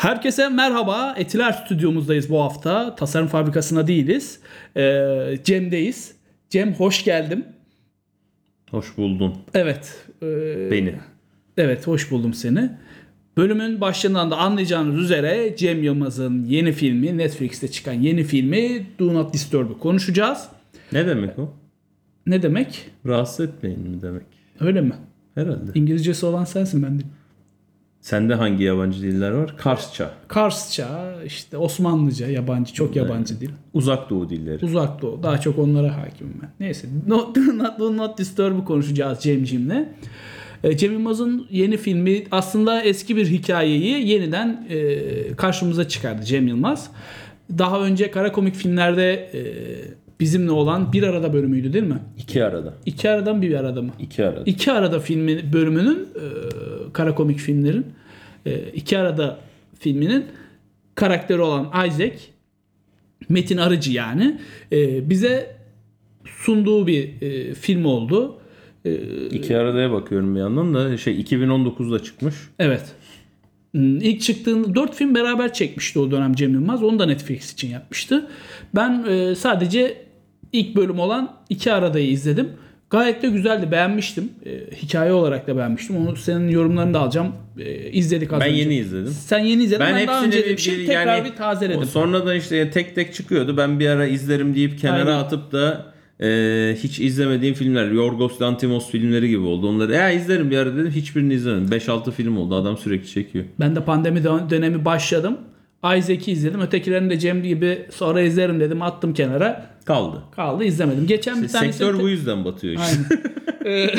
Herkese 0.00 0.48
merhaba. 0.48 1.14
Etiler 1.18 1.52
stüdyomuzdayız 1.52 2.30
bu 2.30 2.40
hafta. 2.42 2.94
Tasarım 2.94 3.26
fabrikasında 3.26 3.86
değiliz. 3.86 4.40
Ee, 4.76 5.38
Cem'deyiz. 5.44 6.14
Cem 6.50 6.74
hoş 6.74 7.04
geldin. 7.04 7.44
Hoş 8.70 8.96
buldun 8.96 9.34
Evet. 9.54 10.06
e, 10.22 10.26
beni. 10.70 10.94
Evet 11.56 11.86
hoş 11.86 12.10
buldum 12.10 12.34
seni. 12.34 12.70
Bölümün 13.36 13.80
başlığından 13.80 14.30
da 14.30 14.36
anlayacağınız 14.36 14.98
üzere 14.98 15.56
Cem 15.56 15.82
Yılmaz'ın 15.82 16.44
yeni 16.44 16.72
filmi, 16.72 17.18
Netflix'te 17.18 17.68
çıkan 17.68 17.92
yeni 17.92 18.24
filmi 18.24 18.86
Do 18.98 19.14
Not 19.14 19.32
Disturb'u 19.32 19.78
konuşacağız. 19.78 20.48
Ne 20.92 21.06
demek 21.06 21.38
o? 21.38 21.54
Ne 22.26 22.42
demek? 22.42 22.90
Rahatsız 23.06 23.48
etmeyin 23.48 23.80
mi 23.80 24.02
demek? 24.02 24.26
Öyle 24.60 24.80
mi? 24.80 24.94
Herhalde. 25.34 25.70
İngilizcesi 25.74 26.26
olan 26.26 26.44
sensin 26.44 26.82
ben 26.82 26.98
de. 26.98 27.02
Sende 28.00 28.34
hangi 28.34 28.64
yabancı 28.64 29.02
diller 29.02 29.30
var? 29.30 29.54
Karsça. 29.56 30.10
Karsça, 30.28 31.14
işte 31.26 31.56
Osmanlıca, 31.56 32.26
yabancı, 32.28 32.74
çok 32.74 32.96
yabancı 32.96 33.40
dil. 33.40 33.50
Uzak 33.74 34.10
Doğu 34.10 34.30
dilleri. 34.30 34.64
Uzak 34.64 35.02
Doğu. 35.02 35.22
Daha 35.22 35.40
çok 35.40 35.58
onlara 35.58 35.96
hakimim 35.96 36.34
ben. 36.42 36.50
Neyse. 36.60 36.88
No, 37.06 37.34
do, 37.34 37.40
not, 37.58 37.78
do 37.78 37.96
Not 37.96 38.18
Disturb'u 38.18 38.64
konuşacağız 38.64 39.18
Cem'cimle. 39.20 39.88
E, 40.64 40.76
Cem 40.76 40.92
Yılmaz'ın 40.92 41.46
yeni 41.50 41.76
filmi 41.76 42.24
aslında 42.30 42.82
eski 42.82 43.16
bir 43.16 43.26
hikayeyi 43.26 44.08
yeniden 44.08 44.66
e, 44.70 45.36
karşımıza 45.36 45.88
çıkardı 45.88 46.24
Cem 46.24 46.48
Yılmaz. 46.48 46.90
Daha 47.58 47.80
önce 47.80 48.10
kara 48.10 48.32
komik 48.32 48.54
filmlerde 48.54 49.12
e, 49.14 49.40
bizimle 50.20 50.50
olan 50.50 50.92
bir 50.92 51.02
arada 51.02 51.32
bölümüydü 51.32 51.72
değil 51.72 51.84
mi? 51.84 51.98
İki 52.18 52.44
arada. 52.44 52.74
İki 52.86 53.10
aradan 53.10 53.42
bir 53.42 53.54
arada 53.54 53.82
mı? 53.82 53.90
İki 53.98 54.24
arada. 54.24 54.42
İki 54.46 54.72
arada 54.72 55.00
filmi 55.00 55.52
bölümünün 55.52 56.08
e, 56.14 56.24
kara 56.92 57.14
komik 57.14 57.38
filmlerin 57.38 57.86
iki 58.74 58.98
arada 58.98 59.38
filminin 59.78 60.26
karakteri 60.94 61.40
olan 61.40 61.86
Isaac 61.86 62.14
Metin 63.28 63.56
Arıcı 63.56 63.92
yani 63.92 64.40
e, 64.72 65.10
bize 65.10 65.56
sunduğu 66.26 66.86
bir 66.86 67.22
e, 67.22 67.54
film 67.54 67.84
oldu. 67.84 68.40
E, 68.84 68.94
İki 69.26 69.56
aradaya 69.56 69.92
bakıyorum 69.92 70.34
bir 70.34 70.40
yandan 70.40 70.74
da 70.74 70.96
şey 70.96 71.20
2019'da 71.20 72.02
çıkmış. 72.02 72.34
evet. 72.58 72.82
Hmm, 73.72 73.96
İlk 73.96 74.20
çıktığında 74.20 74.74
dört 74.74 74.94
film 74.94 75.14
beraber 75.14 75.52
çekmişti 75.52 75.98
o 75.98 76.10
dönem 76.10 76.34
Cem 76.34 76.54
Yılmaz. 76.54 76.82
Onu 76.82 76.98
da 76.98 77.06
Netflix 77.06 77.52
için 77.52 77.68
yapmıştı. 77.68 78.26
Ben 78.74 79.04
e, 79.08 79.34
sadece 79.34 79.96
ilk 80.52 80.76
bölüm 80.76 80.98
olan 80.98 81.36
iki 81.48 81.72
aradayı 81.72 82.10
izledim. 82.10 82.48
Gayet 82.90 83.22
de 83.22 83.28
güzeldi. 83.28 83.70
Beğenmiştim. 83.70 84.30
E, 84.46 84.50
hikaye 84.76 85.12
olarak 85.12 85.46
da 85.46 85.56
beğenmiştim. 85.56 85.96
Onu 85.96 86.16
senin 86.16 86.48
yorumlarını 86.48 86.94
da 86.94 87.00
alacağım. 87.00 87.32
E, 87.58 87.90
izledik 87.90 88.32
az 88.32 88.40
Ben 88.40 88.48
önce. 88.48 88.60
yeni 88.60 88.74
izledim. 88.74 89.12
Sen 89.12 89.38
yeni 89.38 89.62
izledin. 89.62 89.80
Ben, 89.86 90.06
daha 90.06 90.24
önce 90.24 90.38
bir- 90.38 90.48
demişim. 90.48 90.74
bir- 90.78 90.86
Tekrar 90.86 91.16
yani 91.18 91.30
bir 91.30 91.36
tazeledim. 91.36 91.80
o 91.80 91.84
Sonradan 91.84 92.36
işte 92.36 92.70
tek 92.70 92.94
tek 92.94 93.14
çıkıyordu. 93.14 93.56
Ben 93.56 93.80
bir 93.80 93.86
ara 93.88 94.06
izlerim 94.06 94.54
deyip 94.54 94.78
kenara 94.78 94.98
Aynen. 95.14 95.24
atıp 95.24 95.52
da 95.52 95.86
e, 96.20 96.26
hiç 96.82 97.00
izlemediğim 97.00 97.54
filmler 97.54 97.90
Yorgos 97.90 98.42
Lanthimos 98.42 98.90
filmleri 98.90 99.28
gibi 99.28 99.40
oldu. 99.42 99.68
Onları 99.68 99.92
ya 99.92 100.10
izlerim 100.10 100.50
bir 100.50 100.56
ara 100.58 100.72
dedim. 100.76 100.90
Hiçbirini 100.90 101.34
izlemedim. 101.34 101.68
5-6 101.70 102.10
film 102.10 102.36
oldu. 102.36 102.54
Adam 102.54 102.76
sürekli 102.78 103.08
çekiyor. 103.08 103.44
Ben 103.60 103.76
de 103.76 103.84
pandemi 103.84 104.24
dön- 104.24 104.50
dönemi 104.50 104.84
başladım. 104.84 105.36
Isaac'i 105.98 106.32
izledim. 106.32 106.60
Ötekilerini 106.60 107.10
de 107.10 107.18
Cem 107.18 107.42
gibi 107.42 107.78
sonra 107.90 108.20
izlerim 108.20 108.60
dedim. 108.60 108.82
Attım 108.82 109.14
kenara. 109.14 109.66
Kaldı. 109.94 110.22
Kaldı 110.36 110.64
izlemedim. 110.64 111.06
Geçen 111.06 111.42
bir 111.42 111.48
tanesini 111.48 111.72
Sektör 111.72 112.02
bu 112.02 112.08
yüzden 112.08 112.44
batıyor 112.44 112.74
işte. 112.74 112.84
Aynen. 112.84 113.30
Ee, 113.66 113.90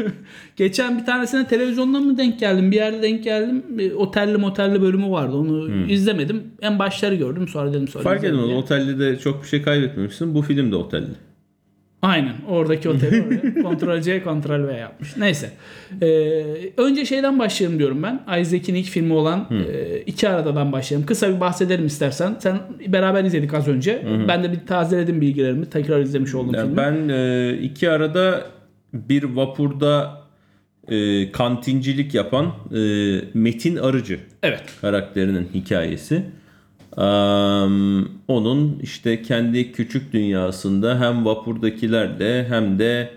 Geçen 0.56 0.98
bir 0.98 1.04
tanesine 1.04 1.46
televizyonda 1.46 2.00
mı 2.00 2.18
denk 2.18 2.40
geldim? 2.40 2.70
Bir 2.70 2.76
yerde 2.76 3.02
denk 3.02 3.24
geldim. 3.24 3.64
Bir 3.68 3.92
otelli 3.92 4.36
motelli 4.36 4.82
bölümü 4.82 5.10
vardı. 5.10 5.36
Onu 5.36 5.70
izlemedim. 5.88 6.42
En 6.60 6.78
başları 6.78 7.14
gördüm. 7.14 7.48
Sonra 7.48 7.72
dedim 7.72 7.88
sonra 7.88 8.04
Hmm. 8.04 8.10
Fark 8.10 8.22
diye. 8.22 8.54
Otelde 8.56 8.98
de 8.98 9.18
çok 9.18 9.42
bir 9.42 9.48
şey 9.48 9.62
kaybetmemişsin. 9.62 10.34
Bu 10.34 10.42
film 10.42 10.72
de 10.72 10.76
otelli. 10.76 11.10
Aynen. 12.06 12.34
Oradaki 12.48 12.88
oteli 12.88 13.22
oraya 13.22 13.76
Ctrl 13.76 14.00
C, 14.02 14.20
Ctrl 14.20 14.66
V 14.68 14.72
yapmış. 14.72 15.16
Neyse. 15.16 15.50
Ee, 16.02 16.06
önce 16.76 17.04
şeyden 17.04 17.38
başlayalım 17.38 17.78
diyorum 17.78 18.02
ben. 18.02 18.40
Isaac'in 18.40 18.74
ilk 18.74 18.86
filmi 18.88 19.12
olan 19.12 19.48
e, 19.72 19.96
iki 19.98 20.28
aradadan 20.28 20.72
başlayalım. 20.72 21.06
Kısa 21.06 21.34
bir 21.34 21.40
bahsedelim 21.40 21.86
istersen. 21.86 22.36
Sen 22.38 22.58
beraber 22.86 23.24
izledik 23.24 23.54
az 23.54 23.68
önce. 23.68 24.02
Ben 24.28 24.44
de 24.44 24.52
bir 24.52 24.66
tazeledim 24.66 25.20
bilgilerimi. 25.20 25.66
Tekrar 25.70 26.00
izlemiş 26.00 26.34
oldum 26.34 26.54
Yani 26.54 26.64
filmi. 26.64 26.76
ben 26.76 27.08
e, 27.08 27.52
iki 27.62 27.90
arada 27.90 28.44
bir 28.92 29.22
vapurda 29.24 30.20
e, 30.88 31.32
kantincilik 31.32 32.14
yapan 32.14 32.46
e, 32.46 32.80
Metin 33.34 33.76
Arıcı 33.76 34.20
Evet. 34.42 34.62
karakterinin 34.80 35.48
hikayesi. 35.54 36.22
Onun 38.28 38.78
işte 38.82 39.22
kendi 39.22 39.72
küçük 39.72 40.12
dünyasında 40.12 41.00
hem 41.00 41.24
vapurdakilerle 41.24 42.44
hem 42.48 42.78
de 42.78 43.10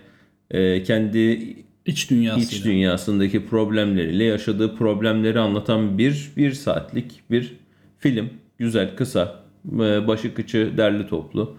e, 0.51 0.83
kendi 0.83 1.55
İç 1.85 2.09
dünyasıyla. 2.09 2.47
iç 2.47 2.65
dünyasındaki 2.65 3.45
problemleriyle 3.45 4.23
yaşadığı 4.23 4.75
problemleri 4.75 5.39
anlatan 5.39 5.97
bir 5.97 6.31
bir 6.37 6.51
saatlik 6.51 7.21
bir 7.31 7.53
film. 7.99 8.29
Güzel, 8.57 8.95
kısa, 8.95 9.35
e, 9.73 10.07
başı 10.07 10.33
kıçı 10.33 10.71
derli 10.77 11.07
toplu. 11.07 11.55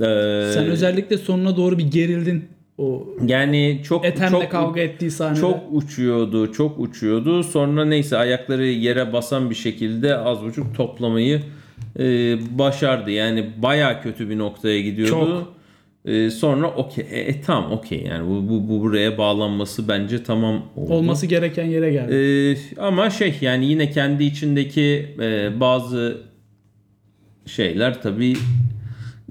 E, 0.00 0.04
Sen 0.54 0.66
özellikle 0.66 1.18
sonuna 1.18 1.56
doğru 1.56 1.78
bir 1.78 1.90
gerildin. 1.90 2.44
O 2.78 3.06
yani 3.26 3.80
çok 3.84 4.04
Ethem'le 4.04 4.30
çok 4.30 4.50
kavga 4.50 4.80
ettiği 4.80 5.10
sahnede. 5.10 5.40
çok 5.40 5.60
uçuyordu, 5.72 6.52
çok 6.52 6.78
uçuyordu. 6.78 7.42
Sonra 7.42 7.84
neyse 7.84 8.16
ayakları 8.16 8.66
yere 8.66 9.12
basan 9.12 9.50
bir 9.50 9.54
şekilde 9.54 10.16
az 10.16 10.42
buçuk 10.42 10.74
toplamayı 10.76 11.40
e, 11.98 12.04
başardı. 12.58 13.10
Yani 13.10 13.50
baya 13.62 14.02
kötü 14.02 14.30
bir 14.30 14.38
noktaya 14.38 14.80
gidiyordu. 14.80 15.10
Çok. 15.10 15.54
E, 16.04 16.30
sonra 16.30 16.66
okey, 16.66 17.06
e, 17.10 17.20
e, 17.20 17.40
tamam 17.40 17.72
okey 17.72 18.02
yani 18.02 18.28
bu, 18.28 18.48
bu, 18.48 18.68
bu 18.68 18.82
buraya 18.82 19.18
bağlanması 19.18 19.88
bence 19.88 20.22
tamam 20.22 20.62
oldu. 20.76 20.92
olması 20.92 21.26
gereken 21.26 21.64
yere 21.64 21.92
geldi. 21.92 22.14
E, 22.14 22.80
ama 22.80 23.10
şey 23.10 23.38
yani 23.40 23.66
yine 23.66 23.90
kendi 23.90 24.24
içindeki 24.24 25.16
e, 25.20 25.60
bazı 25.60 26.18
şeyler 27.46 28.02
tabii 28.02 28.36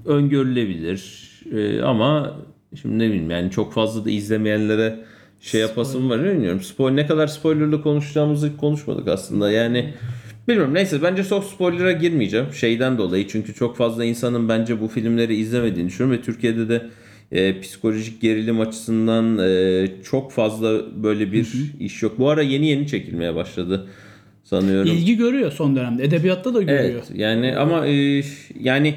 öngörülebilir. 0.04 1.24
E, 1.52 1.82
ama 1.82 2.36
şimdi 2.82 2.98
ne 2.98 3.08
bileyim 3.08 3.30
yani 3.30 3.50
çok 3.50 3.72
fazla 3.72 4.04
da 4.04 4.10
izlemeyenlere 4.10 4.98
şey 5.40 5.60
yapasım 5.60 6.10
var 6.10 6.24
bilmiyorum. 6.24 6.60
Spoiler 6.60 6.96
ne 6.96 7.06
kadar 7.06 7.26
spoilerlı 7.26 7.82
konuşacağımızı 7.82 8.56
konuşmadık 8.56 9.08
aslında. 9.08 9.50
Yani 9.50 9.94
bilmiyorum 10.48 10.74
neyse 10.74 11.02
bence 11.02 11.24
çok 11.24 11.44
spoiler'a 11.44 11.92
girmeyeceğim. 11.92 12.46
Şeyden 12.52 12.98
dolayı 12.98 13.28
çünkü 13.28 13.54
çok 13.54 13.76
fazla 13.76 14.04
insanın 14.04 14.48
bence 14.48 14.80
bu 14.80 14.88
filmleri 14.88 15.36
izlemediğini 15.36 15.88
düşünüyorum 15.88 16.18
ve 16.18 16.24
Türkiye'de 16.24 16.68
de 16.68 16.90
e, 17.32 17.60
psikolojik 17.60 18.20
gerilim 18.20 18.60
açısından 18.60 19.38
e, 19.38 19.86
çok 20.04 20.32
fazla 20.32 21.02
böyle 21.02 21.32
bir 21.32 21.48
iş 21.80 22.02
yok. 22.02 22.18
Bu 22.18 22.28
ara 22.28 22.42
yeni 22.42 22.66
yeni 22.66 22.86
çekilmeye 22.86 23.34
başladı 23.34 23.86
sanıyorum. 24.44 24.90
İlgi 24.90 25.16
görüyor 25.16 25.52
son 25.52 25.76
dönemde. 25.76 26.04
Edebiyatta 26.04 26.54
da 26.54 26.62
görüyor. 26.62 26.84
Evet 26.84 27.10
yani 27.14 27.56
ama 27.56 27.86
e, 27.86 28.22
yani 28.60 28.94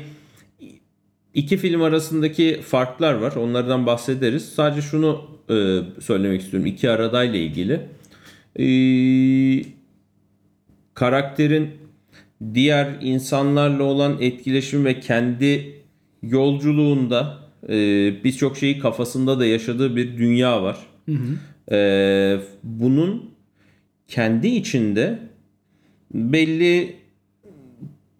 iki 1.38 1.58
film 1.58 1.82
arasındaki 1.82 2.62
farklar 2.62 3.14
var. 3.14 3.36
Onlardan 3.36 3.86
bahsederiz. 3.86 4.50
Sadece 4.50 4.82
şunu 4.82 5.22
e, 5.50 5.80
söylemek 6.02 6.42
istiyorum. 6.42 6.68
İki 6.68 6.90
aradayla 6.90 7.40
ilgili. 7.40 7.80
E, 8.60 8.68
karakterin 10.94 11.70
diğer 12.54 12.88
insanlarla 13.02 13.84
olan 13.84 14.18
etkileşim 14.22 14.86
ve 14.86 15.00
kendi 15.00 15.82
yolculuğunda 16.24 17.38
e, 17.70 17.76
birçok 18.24 18.58
şeyi 18.58 18.80
kafasında 18.80 19.40
da 19.40 19.46
yaşadığı 19.46 19.96
bir 19.96 20.18
dünya 20.18 20.64
var. 20.64 20.78
E, 21.72 22.40
bunun 22.64 23.32
kendi 24.08 24.48
içinde 24.48 25.20
belli 26.14 26.96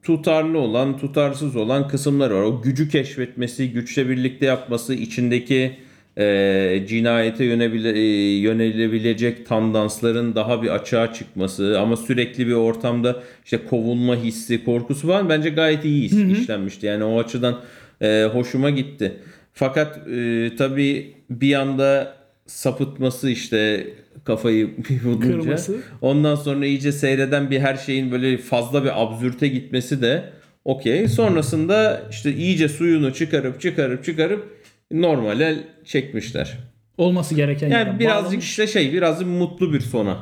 tutarlı 0.08 0.60
olan, 0.60 0.98
tutarsız 0.98 1.56
olan 1.56 1.88
kısımlar 1.88 2.32
var. 2.32 2.42
O 2.42 2.62
gücü 2.62 2.90
keşfetmesi, 2.90 3.72
güçle 3.72 4.10
birlikte 4.10 4.46
yapması, 4.46 4.94
içindeki 4.94 5.78
e, 6.18 6.84
cinayete 6.88 7.46
yönebile, 7.46 7.92
e, 7.92 8.38
yönelebilecek 8.40 9.46
tandansların 9.46 10.36
daha 10.36 10.64
bir 10.64 10.70
açığa 10.70 11.14
çıkması 11.14 11.80
ama 11.80 11.98
sürekli 11.98 12.48
bir 12.48 12.54
ortamda 12.54 13.24
işte 13.46 13.60
kovulma 13.70 14.16
hissi, 14.16 14.64
korkusu 14.64 15.08
falan 15.08 15.30
bence 15.30 15.50
gayet 15.50 15.86
iyi 15.86 16.32
işlenmişti. 16.32 16.86
Yani 16.86 17.04
o 17.04 17.20
açıdan 17.20 17.60
e, 18.02 18.30
hoşuma 18.34 18.70
gitti. 18.70 19.14
Fakat 19.54 20.08
e, 20.08 20.52
tabii 20.58 21.14
bir 21.30 21.54
anda 21.54 22.18
sapıtması 22.46 23.30
işte 23.30 23.88
kafayı 24.24 24.70
bulunca 25.04 25.28
Kırması. 25.28 25.76
ondan 26.02 26.36
sonra 26.36 26.66
iyice 26.66 26.92
seyreden 26.92 27.52
bir 27.52 27.60
her 27.60 27.76
şeyin 27.76 28.12
böyle 28.12 28.38
fazla 28.38 28.84
bir 28.84 29.04
absürte 29.04 29.48
gitmesi 29.48 30.02
de 30.02 30.24
okey. 30.66 31.08
Sonrasında 31.08 32.02
işte 32.12 32.34
iyice 32.36 32.70
suyunu 32.70 33.14
çıkarıp 33.14 33.62
çıkarıp 33.62 34.04
çıkarıp 34.04 34.58
normale 34.92 35.56
çekmişler. 35.86 36.58
Olması 36.98 37.36
gereken 37.36 37.70
Yani 37.70 37.88
yere 37.88 38.00
birazcık 38.00 38.26
bağlamış. 38.26 38.46
işte 38.46 38.68
şey 38.68 38.94
birazcık 38.94 39.28
mutlu 39.28 39.74
bir 39.74 39.80
sona. 39.80 40.18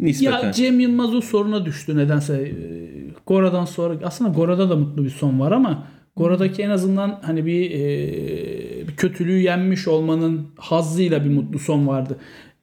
Nispeten. 0.00 0.42
Ya 0.46 0.52
Cem 0.52 0.80
Yılmaz 0.80 1.14
o 1.14 1.20
soruna 1.20 1.64
düştü 1.66 1.96
nedense. 1.96 2.34
Ee, 2.42 2.54
Gora'dan 3.26 3.64
sonra 3.64 3.94
aslında 4.04 4.30
Gora'da 4.30 4.70
da 4.70 4.76
mutlu 4.76 5.04
bir 5.04 5.10
son 5.10 5.40
var 5.40 5.52
ama 5.52 5.86
Gora'daki 6.16 6.62
en 6.62 6.70
azından 6.70 7.20
hani 7.22 7.46
bir, 7.46 7.70
e, 7.70 8.88
bir 8.88 8.96
kötülüğü 8.96 9.38
yenmiş 9.40 9.88
olmanın 9.88 10.46
hazzıyla 10.56 11.24
bir 11.24 11.30
mutlu 11.30 11.58
son 11.58 11.86
vardı. 11.86 12.16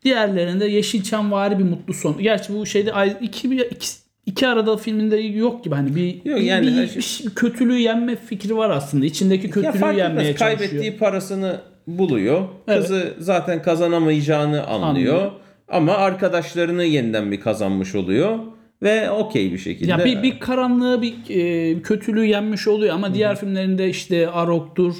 Diğerlerinde 0.05 0.65
Yeşilçam 0.65 1.31
vari 1.31 1.59
bir 1.59 1.63
mutlu 1.63 1.93
son. 1.93 2.17
Gerçi 2.17 2.53
bu 2.53 2.65
şeyde 2.65 2.91
iki, 3.21 3.47
iki, 3.71 3.87
iki 4.25 4.47
arada 4.47 4.77
filminde 4.77 5.17
yok 5.17 5.63
gibi 5.63 5.75
hani 5.75 5.95
bir, 5.95 6.25
Yok 6.25 6.41
yani 6.41 6.67
bir, 6.67 6.87
şey- 6.87 6.95
bir 6.97 7.01
şey- 7.01 7.27
kötülüğü 7.35 7.77
yenme 7.79 8.15
fikri 8.15 8.57
var 8.57 8.69
aslında. 8.69 9.05
İçindeki 9.05 9.47
ya 9.47 9.53
kötülüğü 9.53 9.77
fark 9.79 9.97
yenmeye 9.97 10.29
etmez. 10.29 10.39
çalışıyor. 10.39 10.59
Kaybettiği 10.69 10.97
parasını 10.97 11.61
buluyor. 11.87 12.41
Evet. 12.67 12.81
Kızı 12.81 13.13
zaten 13.19 13.61
kazanamayacağını 13.61 14.67
anlıyor. 14.67 15.15
Anlıyor. 15.15 15.31
Ama 15.67 15.93
arkadaşlarını 15.93 16.83
yeniden 16.83 17.31
bir 17.31 17.39
kazanmış 17.39 17.95
oluyor. 17.95 18.39
Ve 18.83 19.11
okey 19.11 19.51
bir 19.53 19.57
şekilde. 19.57 19.91
Ya 19.91 20.05
bir, 20.05 20.23
bir 20.23 20.39
karanlığı 20.39 21.01
bir 21.01 21.15
e, 21.29 21.81
kötülüğü 21.81 22.25
yenmiş 22.25 22.67
oluyor 22.67 22.93
ama 22.93 23.13
diğer 23.13 23.35
filmlerinde 23.35 23.89
işte 23.89 24.29
Arok'tur, 24.29 24.95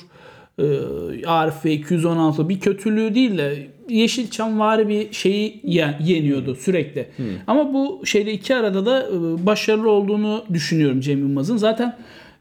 Arif 1.26 1.66
ve 1.66 1.72
216 1.74 2.50
bir 2.50 2.60
kötülüğü 2.60 3.16
değil 3.16 3.38
de 3.38 3.68
Yeşilçam 3.90 4.60
vari 4.60 4.88
bir 4.90 5.12
şeyi 5.14 5.60
ye- 5.64 5.98
yeniyordu 6.04 6.56
sürekli. 6.56 7.08
Ama 7.48 7.74
bu 7.74 8.02
şeyde 8.06 8.34
iki 8.34 8.56
arada 8.56 8.86
da 8.86 9.04
e, 9.10 9.46
başarılı 9.46 9.90
olduğunu 9.90 10.46
düşünüyorum 10.54 11.00
Cem 11.02 11.20
Yılmaz'ın. 11.20 11.58
Zaten 11.58 11.98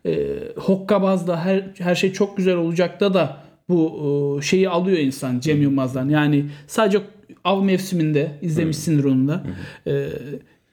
e, 0.06 0.18
Hokkabaz'da 0.56 1.40
her 1.44 1.64
her 1.78 1.94
şey 1.94 2.12
çok 2.12 2.36
güzel 2.36 2.56
olacak 2.56 3.00
da 3.00 3.14
da 3.14 3.36
bu 3.68 4.38
e, 4.38 4.42
şeyi 4.42 4.68
alıyor 4.68 4.98
insan 4.98 5.40
Cem 5.40 5.62
Yılmaz'dan. 5.62 6.08
Yani 6.08 6.44
sadece 6.66 6.98
av 7.44 7.62
mevsiminde 7.64 8.30
izlemişsindir 8.42 9.04
onu 9.04 9.28
da. 9.28 9.42
E, 9.86 10.06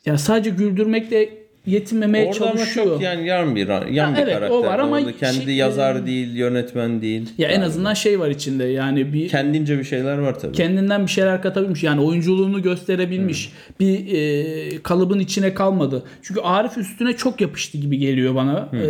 yani 0.05 0.19
sadece 0.19 0.49
güldürmekle 0.49 1.29
yetinmemeye 1.65 2.25
Orada 2.25 2.37
çalışıyor. 2.37 2.85
çok 2.85 3.01
yani 3.01 3.27
yan 3.27 3.55
bir 3.55 3.67
yan 3.91 4.13
Ha, 4.13 4.17
bir 4.17 4.21
evet, 4.21 4.35
o 4.35 4.39
karakter. 4.39 4.69
var 4.69 4.79
ama 4.79 4.95
Orada 4.97 5.17
kendi 5.17 5.43
şey- 5.45 5.55
yazar 5.55 6.05
değil, 6.05 6.35
yönetmen 6.35 7.01
değil. 7.01 7.29
ya 7.37 7.47
en 7.49 7.53
Yani 7.53 7.65
azından 7.65 7.93
şey 7.93 8.19
var 8.19 8.29
içinde 8.29 8.63
yani 8.65 9.13
bir 9.13 9.27
kendince 9.29 9.79
bir 9.79 9.83
şeyler 9.83 10.17
var 10.17 10.39
tabii. 10.39 10.51
kendinden 10.55 11.05
bir 11.05 11.11
şeyler 11.11 11.41
katabilmiş. 11.41 11.83
Yani 11.83 12.01
oyunculuğunu 12.01 12.61
gösterebilmiş. 12.61 13.51
Bir 13.79 14.13
e, 14.13 14.81
kalıbın 14.83 15.19
içine 15.19 15.53
kalmadı. 15.53 16.03
Çünkü 16.21 16.41
Arif 16.41 16.77
üstüne 16.77 17.13
çok 17.13 17.41
yapıştı 17.41 17.77
gibi 17.77 17.97
geliyor 17.97 18.35
bana. 18.35 18.69
E, 18.73 18.87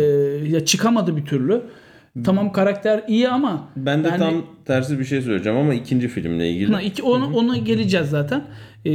ya 0.48 0.64
çıkamadı 0.64 1.16
bir 1.16 1.24
türlü. 1.24 1.62
Tamam 2.24 2.52
karakter 2.52 3.00
iyi 3.08 3.28
ama 3.28 3.68
ben 3.76 4.04
de 4.04 4.08
yani- 4.08 4.18
tam 4.18 4.46
tersi 4.64 4.98
bir 4.98 5.04
şey 5.04 5.22
söyleyeceğim 5.22 5.58
ama 5.58 5.74
ikinci 5.74 6.08
filmle 6.08 6.50
ilgili. 6.50 6.72
Ha, 6.72 6.82
iki, 6.82 7.02
onu, 7.02 7.36
ona 7.36 7.56
geleceğiz 7.56 8.06
zaten. 8.10 8.44
Ee, 8.86 8.90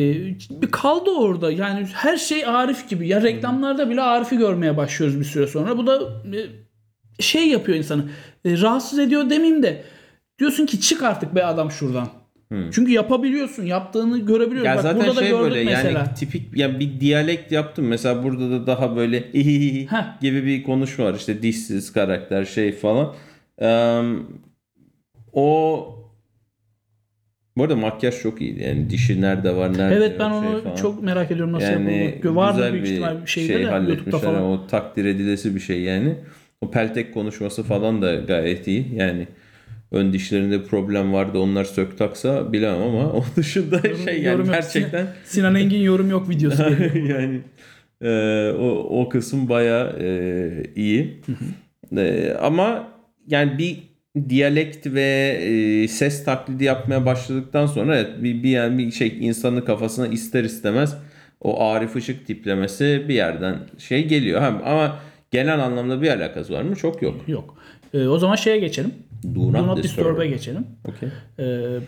bir 0.62 0.72
kaldı 0.72 1.10
orada. 1.12 1.51
Yani 1.51 1.88
her 1.94 2.18
şey 2.18 2.45
Arif 2.45 2.89
gibi. 2.89 3.07
Ya 3.07 3.22
reklamlarda 3.24 3.89
bile 3.89 4.01
Arif'i 4.01 4.38
görmeye 4.38 4.78
başlıyoruz 4.78 5.19
bir 5.19 5.25
süre 5.25 5.48
sonra. 5.48 5.78
Bu 5.78 5.88
da 5.88 6.00
e, 6.38 6.39
şey 7.24 7.48
yapıyor 7.48 7.78
insanı. 7.78 8.04
E, 8.45 8.62
rahatsız 8.62 9.00
ediyor 9.00 9.30
demeyeyim 9.30 9.63
de. 9.63 9.84
Diyorsun 10.39 10.66
ki 10.66 10.81
çık 10.81 11.04
artık 11.04 11.36
be 11.36 11.45
adam 11.45 11.72
şuradan. 11.72 12.10
Çünkü 12.72 12.92
yapabiliyorsun. 12.92 13.63
Yaptığını 13.63 14.19
görebiliyoruz. 14.19 14.66
Ya 14.66 14.75
Bak 14.75 14.81
zaten 14.81 15.00
burada 15.00 15.16
da 15.16 15.19
şey 15.19 15.30
gördük 15.30 15.44
böyle 15.51 15.63
mesela. 15.63 16.00
yani 16.00 16.13
tipik 16.16 16.57
ya 16.57 16.80
bir 16.80 17.00
diyalekt 17.00 17.51
yaptım. 17.51 17.88
Mesela 17.88 18.24
burada 18.24 18.51
da 18.51 18.68
daha 18.68 18.95
böyle 18.95 19.19
Heh. 19.89 20.22
gibi 20.22 20.45
bir 20.45 20.63
konuşma 20.63 21.06
var. 21.06 21.13
İşte 21.13 21.42
dişsiz 21.42 21.94
karakter 21.94 22.45
şey 22.45 22.72
falan. 22.72 23.13
Eee, 23.62 24.04
o 25.34 25.97
bu 27.57 27.63
arada 27.63 27.75
makyaj 27.75 28.21
çok 28.21 28.42
iyiydi. 28.42 28.63
Yani 28.63 28.89
dişi 28.89 29.21
nerede 29.21 29.56
var 29.56 29.77
nerede 29.77 29.95
Evet 29.95 30.12
yok 30.12 30.19
ben 30.19 30.30
şey 30.30 30.50
onu 30.50 30.63
falan. 30.63 30.75
çok 30.75 31.04
merak 31.04 31.31
ediyorum 31.31 31.54
nasıl 31.54 31.65
yani 31.65 32.06
yapıldı. 32.06 32.36
Vardı 32.36 32.57
güzel 32.57 32.74
büyük 32.74 32.86
bir 32.86 32.92
ihtimal 32.92 33.21
bir 33.21 33.27
şeyde 33.27 33.54
şey 33.54 33.65
de 33.65 33.89
YouTube'da 33.89 34.18
falan. 34.19 34.44
O 34.44 34.68
takdir 34.68 35.06
edilesi 35.06 35.56
bir 35.56 35.59
şey 35.59 35.81
yani. 35.81 36.15
O 36.62 36.71
peltek 36.71 37.13
konuşması 37.13 37.63
falan 37.63 38.01
da 38.01 38.15
gayet 38.15 38.68
iyi. 38.68 38.95
Yani 38.95 39.27
ön 39.92 40.13
dişlerinde 40.13 40.63
problem 40.63 41.13
vardı 41.13 41.39
onlar 41.39 41.63
sök 41.63 41.98
taksa 41.98 42.54
bilemem 42.54 42.81
ama 42.81 43.04
o 43.13 43.24
dışında 43.36 43.81
şey 43.81 44.21
yani 44.21 44.25
Yorum 44.25 44.45
yok. 44.45 44.56
gerçekten 44.56 45.07
Sinan 45.25 45.56
Engin 45.56 45.81
yorum 45.81 46.10
yok 46.10 46.30
videosu. 46.30 46.63
yani 46.95 47.42
e, 48.01 48.10
o 48.60 48.68
o 49.01 49.10
kısım 49.10 49.50
baya 49.50 49.95
iyi. 50.75 51.21
E, 51.98 52.33
ama 52.42 52.88
yani 53.27 53.57
bir 53.57 53.77
diyalekt 54.30 54.88
ve 54.88 55.38
e, 55.42 55.88
ses 55.88 56.25
taklidi 56.25 56.63
yapmaya 56.63 57.06
başladıktan 57.06 57.65
sonra 57.65 57.95
evet 57.95 58.24
bir, 58.24 58.44
bir 58.44 58.50
yani 58.50 58.77
bir 58.77 58.92
şey 58.92 59.18
insanın 59.19 59.62
kafasına 59.62 60.07
ister 60.07 60.44
istemez 60.44 60.98
o 61.42 61.63
Arif 61.63 61.95
Işık 61.95 62.27
tiplemesi 62.27 63.06
bir 63.07 63.13
yerden 63.13 63.59
şey 63.77 64.07
geliyor. 64.07 64.42
Ha, 64.42 64.62
ama 64.65 65.00
genel 65.31 65.59
anlamda 65.59 66.01
bir 66.01 66.09
alakası 66.09 66.54
var 66.54 66.62
mı? 66.62 66.75
Çok 66.75 67.01
yok. 67.01 67.15
yok. 67.27 67.56
E, 67.94 68.07
o 68.07 68.18
zaman 68.18 68.36
şeye 68.36 68.59
geçelim. 68.59 68.94
Do 69.36 69.39
not, 69.39 69.54
Do 69.54 69.68
Not 69.68 69.83
disturb. 69.83 70.06
Disturb'e 70.06 70.27
geçelim. 70.27 70.68
Okey. 70.86 71.10
Ee, 71.39 71.80